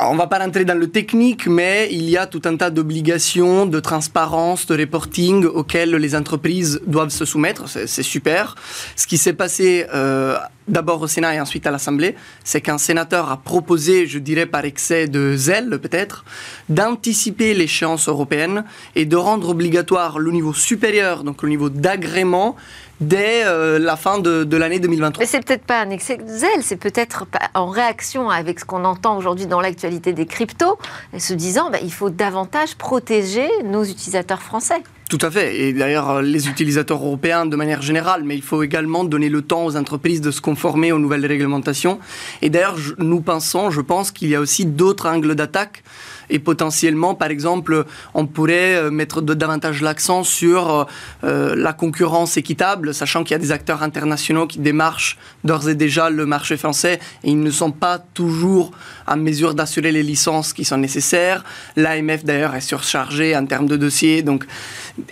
[0.09, 3.67] On va pas rentrer dans le technique, mais il y a tout un tas d'obligations
[3.67, 7.69] de transparence, de reporting auxquelles les entreprises doivent se soumettre.
[7.69, 8.55] C'est super.
[8.97, 10.37] Ce qui s'est passé euh,
[10.69, 14.65] d'abord au Sénat et ensuite à l'Assemblée, c'est qu'un sénateur a proposé, je dirais par
[14.65, 16.25] excès de zèle peut-être,
[16.69, 22.57] d'anticiper l'échéance européenne et de rendre obligatoire le niveau supérieur, donc le niveau d'agrément,
[23.01, 25.23] dès euh, la fin de, l'année 2023.
[25.23, 28.85] Mais c'est peut-être pas un excès de zèle, c'est peut-être en réaction avec ce qu'on
[28.85, 30.79] entend aujourd'hui dans l'actualité des cryptos,
[31.19, 34.83] se disant bah, il faut davantage protéger nos utilisateurs français.
[35.09, 35.59] Tout à fait.
[35.59, 39.65] Et d'ailleurs, les utilisateurs européens de manière générale, mais il faut également donner le temps
[39.65, 41.99] aux entreprises de se conformer aux nouvelles réglementations.
[42.43, 45.83] Et d'ailleurs, nous pensons, je pense qu'il y a aussi d'autres angles d'attaque
[46.31, 50.85] et potentiellement, par exemple, on pourrait euh, mettre davantage l'accent sur euh,
[51.25, 55.75] euh, la concurrence équitable, sachant qu'il y a des acteurs internationaux qui démarchent d'ores et
[55.75, 58.71] déjà le marché français et ils ne sont pas toujours
[59.11, 61.45] en mesure d'assurer les licences qui sont nécessaires.
[61.77, 64.23] L'AMF d'ailleurs est surchargé en termes de dossiers.
[64.23, 64.47] Donc,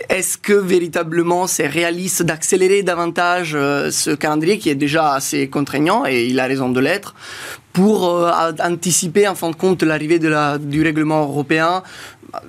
[0.07, 6.25] est-ce que véritablement c'est réaliste d'accélérer davantage ce calendrier qui est déjà assez contraignant et
[6.25, 7.13] il a raison de l'être
[7.73, 8.31] pour euh,
[8.63, 11.83] anticiper en fin de compte l'arrivée du règlement européen?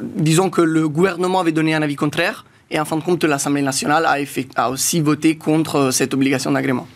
[0.00, 3.62] Disons que le gouvernement avait donné un avis contraire et en fin de compte l'Assemblée
[3.62, 4.16] nationale a,
[4.62, 6.86] a aussi voté contre euh, cette obligation d'agrément.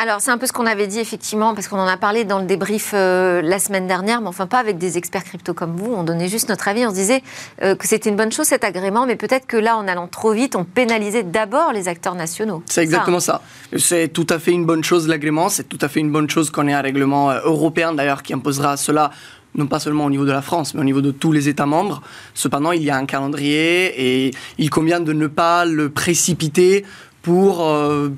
[0.00, 2.38] Alors, c'est un peu ce qu'on avait dit, effectivement, parce qu'on en a parlé dans
[2.38, 5.92] le débrief euh, la semaine dernière, mais enfin pas avec des experts crypto comme vous.
[5.92, 6.86] On donnait juste notre avis.
[6.86, 7.20] On se disait
[7.64, 10.30] euh, que c'était une bonne chose, cet agrément, mais peut-être que là, en allant trop
[10.30, 12.62] vite, on pénalisait d'abord les acteurs nationaux.
[12.66, 13.42] C'est exactement ça.
[13.76, 15.48] C'est tout à fait une bonne chose, l'agrément.
[15.48, 18.32] C'est tout à fait une bonne chose qu'on ait un règlement euh, européen, d'ailleurs, qui
[18.32, 19.10] imposera cela
[19.56, 21.66] non pas seulement au niveau de la France, mais au niveau de tous les États
[21.66, 22.02] membres.
[22.34, 26.84] Cependant, il y a un calendrier et il convient de ne pas le précipiter
[27.28, 28.08] pour, euh,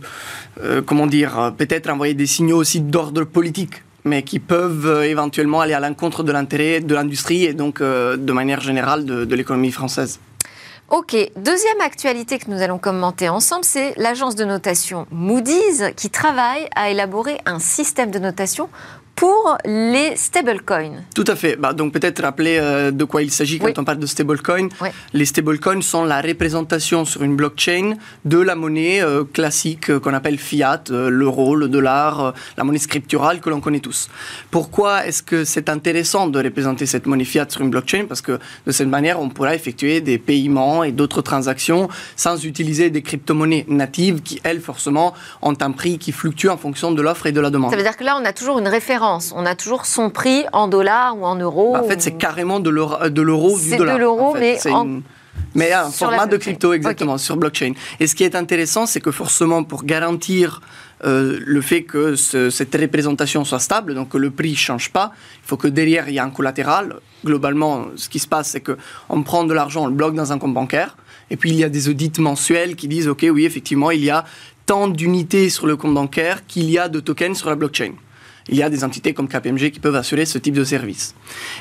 [0.62, 5.61] euh, comment dire, peut-être envoyer des signaux aussi d'ordre politique mais qui peuvent euh, éventuellement
[5.61, 10.20] aller à l'encontre de l'intérêt de l'industrie et donc de manière générale de, l'économie française.
[10.88, 16.68] Ok, deuxième actualité que nous allons commenter ensemble, c'est l'agence de notation Moody's qui travaille
[16.74, 18.68] à élaborer un système de notation
[19.20, 21.04] pour les stablecoins.
[21.14, 21.56] Tout à fait.
[21.56, 24.68] Bah, donc peut-être rappeler euh, de quoi il s'agit quand on parle de stablecoins.
[25.12, 30.14] Les stablecoins sont la représentation sur une blockchain de la monnaie euh, classique euh, qu'on
[30.14, 34.08] appelle fiat, l'euro, le dollar, la monnaie scripturale que l'on connaît tous.
[34.50, 38.06] Pourquoi est-ce que c'est intéressant de représenter cette monnaie fiat sur une blockchain?
[38.08, 42.88] Parce que de cette manière, on pourra effectuer des paiements et d'autres transactions sans utiliser
[42.88, 47.26] des crypto-monnaies natives qui, elles, forcément, ont un prix qui fluctue en fonction de l'offre
[47.26, 47.70] et de la demande.
[47.70, 50.44] Ça veut dire que là, on a toujours une référence on a toujours son prix
[50.53, 51.72] en dollars ou en euros.
[51.72, 53.59] Bah, en fait, c'est carrément de l'euro du dollar.
[53.59, 55.01] C'est de l'euro, mais en...
[55.55, 57.72] Mais un format de crypto, exactement, sur blockchain.
[57.98, 60.61] Et ce qui est intéressant, c'est que forcément, pour garantir
[61.05, 65.12] euh, le fait que cette représentation soit stable, donc que le prix ne change pas,
[65.42, 66.96] il faut que derrière, il y ait un collatéral.
[67.24, 70.38] Globalement, ce qui se passe, c'est qu'on prend de l'argent, on le bloque dans un
[70.38, 70.96] compte bancaire,
[71.30, 74.11] et puis il y a des audits mensuels qui disent, OK, oui, effectivement, il y
[74.11, 74.24] a
[74.66, 77.92] tant d'unités sur le compte bancaire qu'il y a de tokens sur la blockchain
[78.49, 81.14] il y a des entités comme KPMG qui peuvent assurer ce type de service.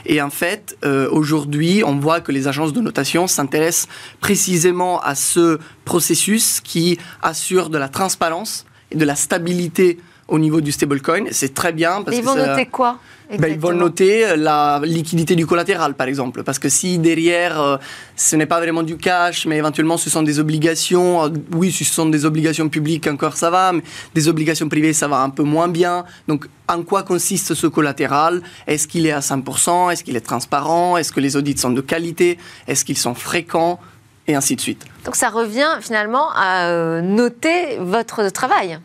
[0.05, 3.87] Et en fait, euh, aujourd'hui, on voit que les agences de notation s'intéressent
[4.19, 10.61] précisément à ce processus qui assure de la transparence et de la stabilité au niveau
[10.61, 11.25] du stablecoin.
[11.31, 12.01] C'est très bien.
[12.03, 12.99] Parce ils vont noter quoi?
[13.37, 16.43] Ben, Ils vont noter euh, la liquidité du collatéral, par exemple.
[16.43, 17.77] Parce que si derrière, euh,
[18.15, 21.83] ce n'est pas vraiment du cash, mais éventuellement ce sont des obligations, euh, oui, ce
[21.85, 23.83] sont des obligations publiques, encore ça va, mais
[24.15, 26.05] des obligations privées, ça va un peu moins bien.
[26.27, 28.41] Donc, en quoi consiste ce collatéral?
[28.65, 30.97] Est-ce qu'il est à 100% Est-ce qu'il est transparent?
[30.97, 32.37] Est-ce que les audits sont de qualité?
[32.67, 33.79] Est-ce qu'ils sont fréquents?
[34.27, 34.85] Et ainsi de suite.
[35.05, 38.79] Donc, ça revient finalement à noter votre travail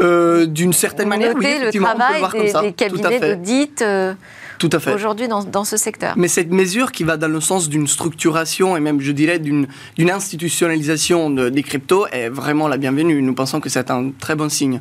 [0.00, 2.22] euh, d'une certaine manière, oui, le travail
[2.62, 4.14] des, cabinets d'audit euh,
[4.92, 6.14] aujourd'hui dans, dans, ce secteur.
[6.16, 9.66] Mais cette mesure qui va dans le sens d'une structuration et même, je dirais, d'une
[9.98, 13.22] institutionnalisation des cryptos est vraiment la bienvenue.
[13.22, 14.80] Nous pensons que c'est un très bon signe.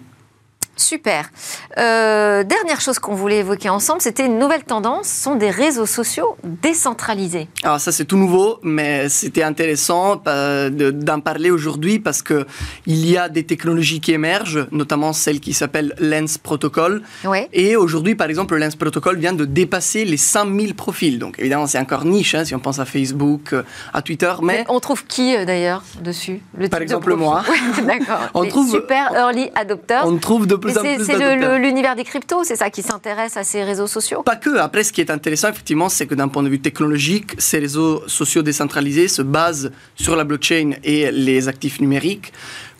[0.75, 1.29] Super.
[1.77, 6.35] Euh, dernière chose qu'on voulait évoquer ensemble, c'était une nouvelle tendance, sont des réseaux sociaux
[6.43, 7.47] décentralisés.
[7.61, 12.47] Alors ça c'est tout nouveau, mais c'était intéressant euh, d'en parler aujourd'hui parce que
[12.87, 17.03] il y a des technologies qui émergent, notamment celle qui s'appelle Lens Protocol.
[17.51, 21.19] Et aujourd'hui, par exemple, le Lens Protocol vient de dépasser les 100 000 profils.
[21.19, 23.63] Donc évidemment, c'est encore niche hein, si on pense à Facebook, euh,
[23.93, 26.41] à Twitter, mais, on trouve qui d'ailleurs dessus?
[26.71, 27.43] Par exemple moi.
[27.85, 28.21] D'accord.
[28.33, 30.03] on trouve super early adopters.
[30.05, 34.23] On trouve de c'est l'univers des cryptos, c'est ça qui s'intéresse à ces réseaux sociaux?
[34.23, 34.57] Pas que.
[34.57, 38.03] Après, ce qui est intéressant, effectivement, c'est que d'un point de vue technologique, ces réseaux
[38.07, 42.33] sociaux décentralisés se basent sur la blockchain et les actifs numériques.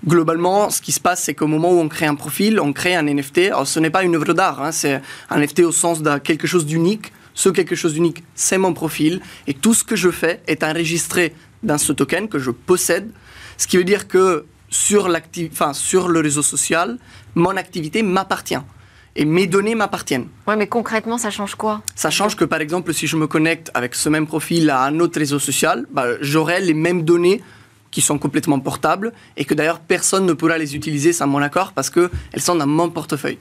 [0.06, 2.96] Globalement, ce qui se passe, c'est qu'au moment où on crée un profil, on crée
[2.96, 3.38] un NFT.
[3.48, 6.48] Alors, ce n'est pas une œuvre d'art, hein, c'est un NFT au sens de quelque
[6.48, 7.12] chose d'unique.
[7.36, 9.22] Ce quelque chose d'unique, c'est mon profil.
[9.48, 13.10] Et tout ce que je fais est enregistré dans ce token que je possède.
[13.58, 15.10] Ce qui veut dire que sur,
[15.52, 16.98] enfin, sur le réseau social,
[17.36, 18.60] mon activité m'appartient
[19.16, 20.28] et mes données m'appartiennent.
[20.48, 21.82] Oui, mais concrètement, ça change quoi?
[21.96, 25.00] Ça change que, par exemple, si je me connecte avec ce même profil à un
[25.00, 27.44] autre réseau social, bah, j'aurai les mêmes données
[27.92, 31.74] qui sont complètement portables et que d'ailleurs personne ne pourra les utiliser sans mon accord
[31.74, 32.10] parce qu'elles
[32.40, 33.38] sont dans mon portefeuille.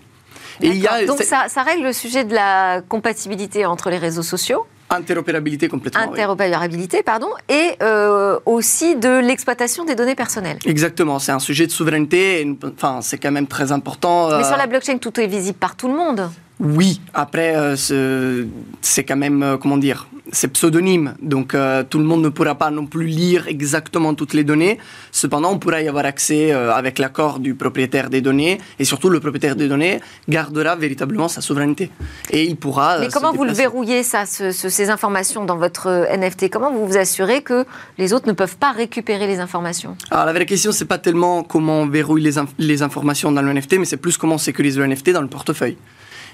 [0.60, 3.96] Et il y a, Donc ça, ça, règle le sujet de la compatibilité entre les
[3.96, 6.00] réseaux sociaux Interopérabilité complètement.
[6.00, 10.58] Interopérabilité, pardon, et euh, aussi de l'exploitation des données personnelles.
[10.64, 14.36] Exactement, c'est un sujet de souveraineté, enfin, c'est quand même très important.
[14.36, 16.30] Mais sur euh, la blockchain, tout est visible par tout le monde.
[16.62, 18.46] Oui, après, euh,
[18.80, 22.70] c'est quand même, comment dire, c'est pseudonyme, donc euh, tout le monde ne pourra pas
[22.70, 24.78] non plus lire exactement toutes les données.
[25.10, 29.10] Cependant, on pourra y avoir accès euh, avec l'accord du propriétaire des données, et surtout
[29.10, 31.90] le propriétaire des données gardera véritablement sa souveraineté.
[32.30, 32.94] Et il pourra.
[32.94, 36.96] Euh, Mais comment vous le verrouillez, ça, ces informations dans votre NFT Comment vous vous
[36.96, 37.64] assurez que
[37.98, 39.96] les autres ne peuvent pas récupérer les informations?
[40.10, 43.52] Alors la vraie question, c'est pas tellement comment on verrouille les, les informations dans le
[43.52, 45.76] NFT, mais c'est plus comment on sécurise le NFT dans le portefeuille.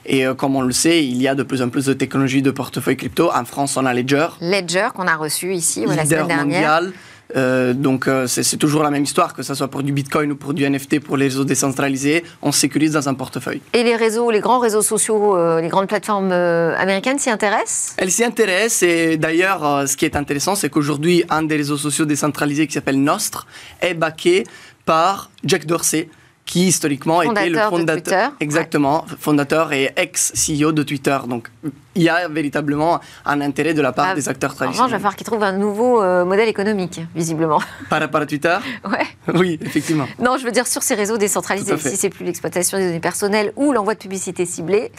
[0.07, 2.43] Et euh, comme on le sait, il y a de plus en plus de technologies
[2.43, 3.31] de portefeuille crypto.
[3.35, 4.29] En France, on a Ledger.
[4.41, 6.45] Ledger qu'on a reçu ici la semaine dernière.
[6.45, 6.93] mondial.
[7.37, 10.37] Euh, donc euh, c'est toujours la même histoire, que ce soit pour du Bitcoin ou
[10.37, 13.61] pour du NFT, pour les réseaux décentralisés, on sécurise dans un portefeuille.
[13.75, 17.95] Et les réseaux, les grands réseaux sociaux, euh, les grandes plateformes américaines s'y intéressent?
[17.99, 22.07] Elles s'y intéressent et d'ailleurs ce qui est intéressant c'est qu'aujourd'hui un des réseaux sociaux
[22.07, 23.47] décentralisés qui s'appelle Nostre
[23.83, 24.45] est backé
[24.87, 26.09] par Jack Dorsey,
[26.49, 31.19] qui historiquement était le fondateur, exactement, fondateur et ex-CEO de Twitter.
[31.29, 31.51] Donc
[31.95, 34.89] il y a véritablement un intérêt de la part ah, des acteurs traditionnels.
[34.89, 37.61] il va falloir qu'ils trouvent un nouveau euh, modèle économique, visiblement.
[37.91, 38.57] Par rapport à Twitter
[38.91, 39.35] Ouais.
[39.35, 40.07] Oui, effectivement.
[40.19, 43.53] Non, je veux dire sur ces réseaux décentralisés, si c'est plus l'exploitation des données personnelles
[43.57, 44.91] ou l'envoi de publicité ciblée.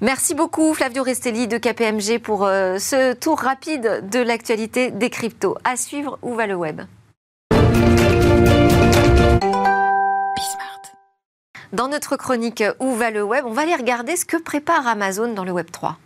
[0.00, 5.56] Merci beaucoup Flavio Restelli de KPMG pour euh, ce tour rapide de l'actualité des cryptos.
[5.62, 6.80] À suivre, où va le web?
[11.74, 15.34] Dans notre chronique Où va le web On va aller regarder ce que prépare Amazon
[15.34, 15.98] dans le Web 3.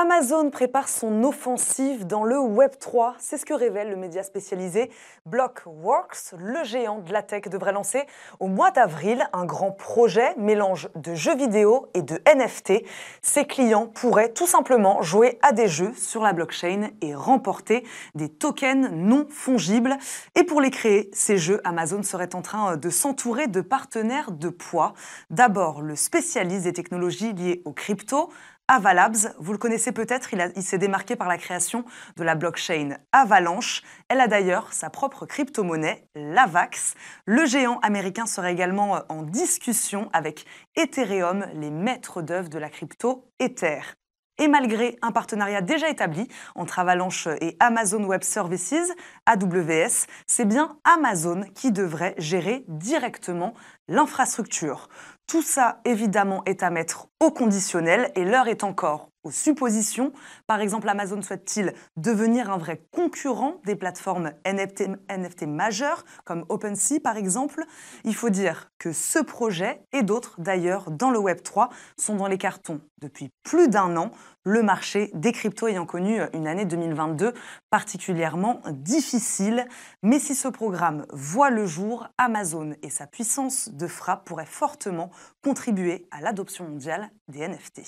[0.00, 3.16] Amazon prépare son offensive dans le Web 3.
[3.18, 4.92] C'est ce que révèle le média spécialisé
[5.26, 6.34] Blockworks.
[6.38, 8.06] Le géant de la tech devrait lancer
[8.38, 12.84] au mois d'avril un grand projet mélange de jeux vidéo et de NFT.
[13.22, 17.84] Ses clients pourraient tout simplement jouer à des jeux sur la blockchain et remporter
[18.14, 19.98] des tokens non fongibles.
[20.36, 24.48] Et pour les créer, ces jeux, Amazon serait en train de s'entourer de partenaires de
[24.48, 24.94] poids.
[25.30, 28.30] D'abord, le spécialiste des technologies liées aux crypto,
[28.70, 31.86] Avalabs, vous le connaissez peut-être, il, s'est démarqué par la création
[32.18, 33.82] de la blockchain Avalanche.
[34.10, 36.92] Elle a d'ailleurs sa propre crypto-monnaie, l'Avax.
[37.24, 40.44] Le géant américain serait également euh, en discussion avec
[40.76, 43.80] Ethereum, les maîtres d'œuvre de la crypto Ether.
[44.36, 48.92] Et malgré un partenariat déjà établi entre Avalanche et Amazon Web Services,
[49.24, 53.54] AWS, c'est bien Amazon qui devrait gérer directement
[53.88, 54.88] l'infrastructure.
[55.28, 60.14] Tout ça, évidemment, est à mettre au conditionnel et l'heure est encore aux suppositions.
[60.46, 67.18] Par exemple, Amazon souhaite-t-il devenir un vrai concurrent des plateformes NFT, majeures, comme OpenSea par
[67.18, 67.62] exemple?
[68.04, 71.68] Il faut dire que ce projet et d'autres d'ailleurs dans le Web 3
[71.98, 74.12] sont dans les cartons depuis plus d'un an,
[74.48, 77.34] le marché des cryptos ayant connu une année 2022
[77.68, 79.68] particulièrement difficile.
[80.02, 85.10] Mais si ce programme voit le jour, Amazon et sa puissance de frappe pourraient fortement
[85.44, 87.82] contribuer à l'adoption mondiale des NFT.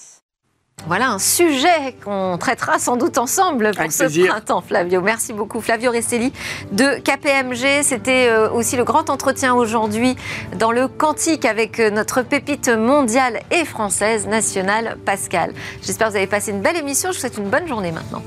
[0.87, 5.01] Voilà un sujet qu'on traitera sans doute ensemble pour ce printemps, Flavio.
[5.01, 6.33] Merci beaucoup, Flavio Restelli
[6.72, 7.83] de KPMG.
[7.83, 10.16] C'était euh, aussi le grand entretien aujourd'hui
[10.59, 15.53] dans le Quantique avec euh, notre pépite mondiale et française nationale, Pascal.
[15.83, 17.11] J'espère que vous avez passé une belle émission.
[17.11, 18.22] Je vous souhaite une bonne journée maintenant.